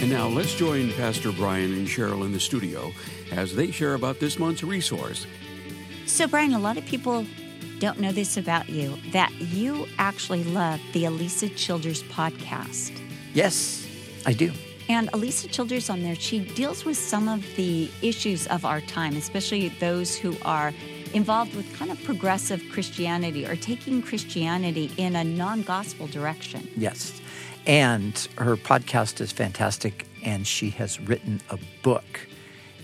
And 0.00 0.10
now 0.10 0.28
let's 0.28 0.54
join 0.54 0.92
Pastor 0.92 1.32
Brian 1.32 1.72
and 1.72 1.86
Cheryl 1.86 2.24
in 2.24 2.32
the 2.32 2.38
studio 2.38 2.92
as 3.32 3.56
they 3.56 3.70
share 3.72 3.94
about 3.94 4.20
this 4.20 4.38
month's 4.38 4.62
resource. 4.62 5.26
So, 6.06 6.28
Brian, 6.28 6.52
a 6.52 6.58
lot 6.60 6.76
of 6.76 6.86
people 6.86 7.26
don't 7.78 8.00
know 8.00 8.12
this 8.12 8.36
about 8.36 8.68
you 8.68 8.96
that 9.12 9.32
you 9.40 9.86
actually 9.98 10.44
love 10.44 10.80
the 10.92 11.04
Alisa 11.04 11.54
Childers 11.56 12.02
podcast. 12.04 12.92
Yes, 13.34 13.86
I 14.24 14.32
do. 14.32 14.52
And 14.88 15.10
Alisa 15.12 15.50
Childers 15.50 15.90
on 15.90 16.02
there, 16.02 16.14
she 16.14 16.40
deals 16.40 16.84
with 16.84 16.96
some 16.96 17.28
of 17.28 17.44
the 17.56 17.90
issues 18.02 18.46
of 18.46 18.64
our 18.64 18.80
time, 18.82 19.16
especially 19.16 19.68
those 19.80 20.16
who 20.16 20.36
are 20.42 20.72
involved 21.12 21.54
with 21.54 21.72
kind 21.76 21.90
of 21.90 22.02
progressive 22.04 22.62
Christianity 22.70 23.44
or 23.46 23.56
taking 23.56 24.00
Christianity 24.02 24.90
in 24.96 25.16
a 25.16 25.24
non 25.24 25.62
gospel 25.62 26.06
direction. 26.06 26.68
Yes. 26.76 27.20
And 27.66 28.14
her 28.38 28.56
podcast 28.56 29.20
is 29.20 29.32
fantastic, 29.32 30.06
and 30.22 30.46
she 30.46 30.70
has 30.70 31.00
written 31.00 31.40
a 31.50 31.58
book 31.82 32.28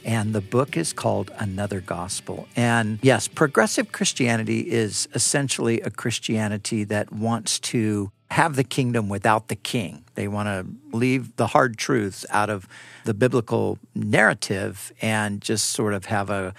and 0.04 0.34
the 0.34 0.40
book 0.40 0.76
is 0.76 0.92
called 0.92 1.30
Another 1.38 1.80
Gospel. 1.80 2.48
And 2.56 2.98
yes, 3.02 3.28
progressive 3.28 3.92
Christianity 3.92 4.70
is 4.70 5.08
essentially 5.14 5.80
a 5.80 5.90
Christianity 5.90 6.84
that 6.84 7.12
wants 7.12 7.58
to 7.60 8.10
have 8.30 8.56
the 8.56 8.64
kingdom 8.64 9.08
without 9.08 9.48
the 9.48 9.56
king. 9.56 10.04
They 10.14 10.26
want 10.26 10.48
to 10.48 10.96
leave 10.96 11.36
the 11.36 11.48
hard 11.48 11.76
truths 11.76 12.24
out 12.30 12.48
of 12.48 12.66
the 13.04 13.14
biblical 13.14 13.78
narrative 13.94 14.92
and 15.02 15.40
just 15.40 15.68
sort 15.70 15.92
of 15.94 16.06
have 16.06 16.30
a 16.30 16.54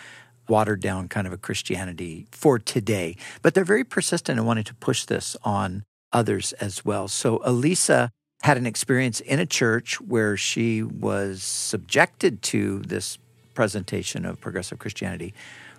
watered 0.47 0.81
down 0.81 1.07
kind 1.07 1.25
of 1.25 1.33
a 1.33 1.37
Christianity 1.37 2.27
for 2.31 2.59
today. 2.59 3.15
But 3.41 3.53
they're 3.53 3.63
very 3.63 3.83
persistent 3.83 4.37
in 4.37 4.45
wanting 4.45 4.65
to 4.65 4.75
push 4.75 5.05
this 5.05 5.35
on 5.43 5.83
others 6.11 6.53
as 6.53 6.85
well. 6.85 7.07
So 7.07 7.39
Alisa 7.39 8.09
had 8.43 8.57
an 8.57 8.65
experience 8.65 9.19
in 9.21 9.39
a 9.39 9.45
church 9.45 10.01
where 10.01 10.35
she 10.35 10.83
was 10.83 11.41
subjected 11.41 12.41
to 12.43 12.79
this 12.79 13.17
presentation 13.53 14.25
of 14.25 14.39
progressive 14.41 14.79
Christianity, 14.79 15.33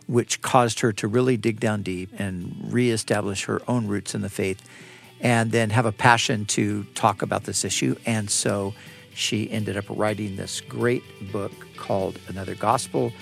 which 0.06 0.42
caused 0.42 0.80
her 0.80 0.92
to 0.92 1.08
really 1.08 1.36
dig 1.36 1.60
down 1.60 1.82
deep 1.82 2.10
and 2.18 2.54
reestablish 2.70 3.44
her 3.44 3.60
own 3.68 3.86
roots 3.86 4.14
in 4.14 4.20
the 4.20 4.28
faith 4.28 4.62
and 5.20 5.52
then 5.52 5.70
have 5.70 5.86
a 5.86 5.92
passion 5.92 6.44
to 6.44 6.84
talk 6.94 7.22
about 7.22 7.44
this 7.44 7.64
issue. 7.64 7.96
And 8.04 8.30
so 8.30 8.74
she 9.14 9.50
ended 9.50 9.76
up 9.76 9.84
writing 9.88 10.36
this 10.36 10.60
great 10.60 11.02
book 11.32 11.52
called 11.76 12.18
Another 12.28 12.54
Gospel 12.54 13.12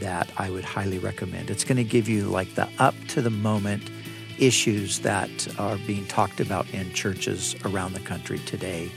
that 0.00 0.30
I 0.38 0.50
would 0.50 0.64
highly 0.64 0.98
recommend. 0.98 1.50
It's 1.50 1.64
going 1.64 1.76
to 1.76 1.84
give 1.84 2.08
you 2.08 2.24
like 2.24 2.54
the 2.54 2.68
up 2.78 2.94
to 3.08 3.20
the 3.20 3.30
moment 3.30 3.90
issues 4.38 5.00
that 5.00 5.30
are 5.58 5.76
being 5.86 6.06
talked 6.06 6.40
about 6.40 6.68
in 6.72 6.92
churches 6.94 7.54
around 7.64 7.92
the 7.92 8.00
country 8.00 8.38
today. 8.40 8.90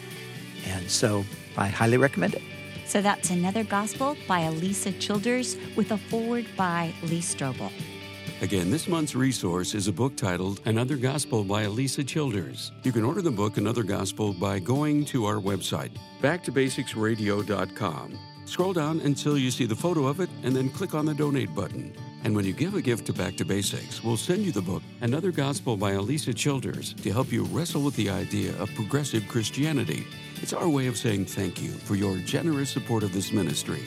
And 0.66 0.90
so 0.90 1.26
I 1.58 1.68
highly 1.68 1.98
recommend 1.98 2.36
it. 2.36 2.42
So 2.86 3.02
that's 3.02 3.32
another 3.32 3.64
gospel 3.64 4.16
by 4.28 4.42
Alisa 4.42 4.98
Childers 5.00 5.58
with 5.76 5.92
a 5.92 5.98
forward 5.98 6.46
by 6.56 6.94
Lee 7.04 7.20
Strobel. 7.20 7.72
Again, 8.42 8.70
this 8.70 8.88
month's 8.88 9.16
resource 9.16 9.74
is 9.74 9.88
a 9.88 9.94
book 9.94 10.16
titled 10.18 10.62
Another 10.66 10.98
Gospel 10.98 11.44
by 11.44 11.64
Alisa 11.64 12.06
Childers. 12.06 12.74
You 12.84 12.92
can 12.92 13.04
order 13.04 13.22
the 13.22 13.32
book 13.32 13.58
Another 13.58 13.82
Gospel 13.82 14.34
by 14.34 14.60
going 14.60 15.06
to 15.06 15.26
our 15.26 15.38
website, 15.38 15.92
backtobasicsradio.com. 16.22 18.20
Scroll 18.46 18.74
down 18.74 19.00
until 19.00 19.38
you 19.38 19.50
see 19.50 19.66
the 19.66 19.76
photo 19.76 20.06
of 20.06 20.20
it 20.20 20.30
and 20.44 20.56
then 20.56 20.70
click 20.70 20.94
on 20.94 21.06
the 21.06 21.14
donate 21.14 21.56
button. 21.56 21.94
And 22.24 22.36
when 22.36 22.46
you 22.46 22.54
give 22.54 22.76
a 22.76 22.82
gift 22.82 23.06
to 23.08 23.14
Back 23.14 23.38
to 23.38 23.46
Basics, 23.46 24.04
we'll 24.04 24.18
send 24.18 24.44
you 24.44 24.52
the 24.52 24.62
book 24.62 24.84
Another 25.02 25.32
Gospel 25.32 25.78
by 25.78 25.94
Elisa 25.94 26.34
Childers 26.34 26.94
to 26.96 27.12
help 27.12 27.32
you 27.32 27.46
wrestle 27.46 27.82
with 27.82 27.96
the 27.96 28.10
idea 28.10 28.56
of 28.60 28.74
progressive 28.76 29.28
Christianity. 29.28 30.06
It's 30.46 30.54
our 30.54 30.70
way 30.70 30.86
of 30.86 30.96
saying 30.96 31.26
thank 31.26 31.60
you 31.60 31.72
for 31.72 31.96
your 31.96 32.18
generous 32.18 32.70
support 32.70 33.02
of 33.02 33.12
this 33.12 33.32
ministry. 33.32 33.82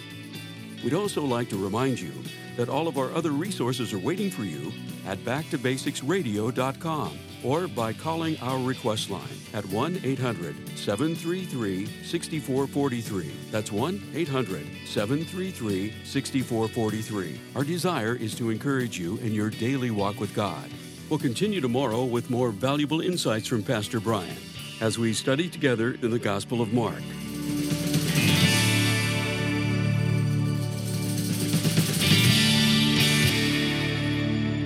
We'd 0.83 0.93
also 0.93 1.23
like 1.23 1.49
to 1.51 1.57
remind 1.57 2.01
you 2.01 2.11
that 2.57 2.69
all 2.69 2.89
of 2.89 2.99
our 2.99 3.13
other 3.13 3.31
resources 3.31 3.93
are 3.93 4.01
waiting 4.01 4.29
for 4.29 4.43
you 4.43 4.73
at 5.07 5.19
backtobasicsradio.com 5.19 7.19
or 7.45 7.69
by 7.69 7.93
calling 7.93 8.37
our 8.41 8.59
request 8.59 9.09
line 9.09 9.23
at 9.55 9.65
1 9.67 10.01
800 10.03 10.57
733 10.77 11.87
6443. 12.03 13.33
That's 13.53 13.71
1 13.71 14.03
800 14.17 14.67
733 14.85 15.95
6443. 16.03 17.41
Our 17.55 17.63
desire 17.63 18.17
is 18.17 18.35
to 18.35 18.51
encourage 18.51 18.99
you 18.99 19.19
in 19.19 19.33
your 19.33 19.51
daily 19.51 19.93
walk 19.93 20.19
with 20.19 20.35
God. 20.35 20.69
We'll 21.09 21.21
continue 21.21 21.61
tomorrow 21.61 22.03
with 22.03 22.31
more 22.31 22.51
valuable 22.51 23.01
insights 23.01 23.47
from 23.47 23.63
Pastor 23.63 24.01
Brian 24.01 24.37
as 24.81 24.99
we 24.99 25.13
study 25.13 25.49
together 25.49 25.97
in 26.03 26.11
the 26.11 26.19
Gospel 26.19 26.61
of 26.61 26.73
Mark. 26.73 27.03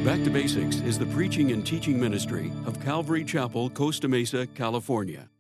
Back 0.05 0.25
to 0.25 0.31
Basics 0.31 0.81
is 0.81 0.99
the 0.99 1.07
preaching 1.07 1.53
and 1.53 1.65
teaching 1.65 1.99
ministry 1.99 2.53
of 2.67 2.81
Calvary 2.81 3.25
Chapel, 3.25 3.71
Costa 3.71 4.09
Mesa, 4.09 4.47
California. 4.49 5.32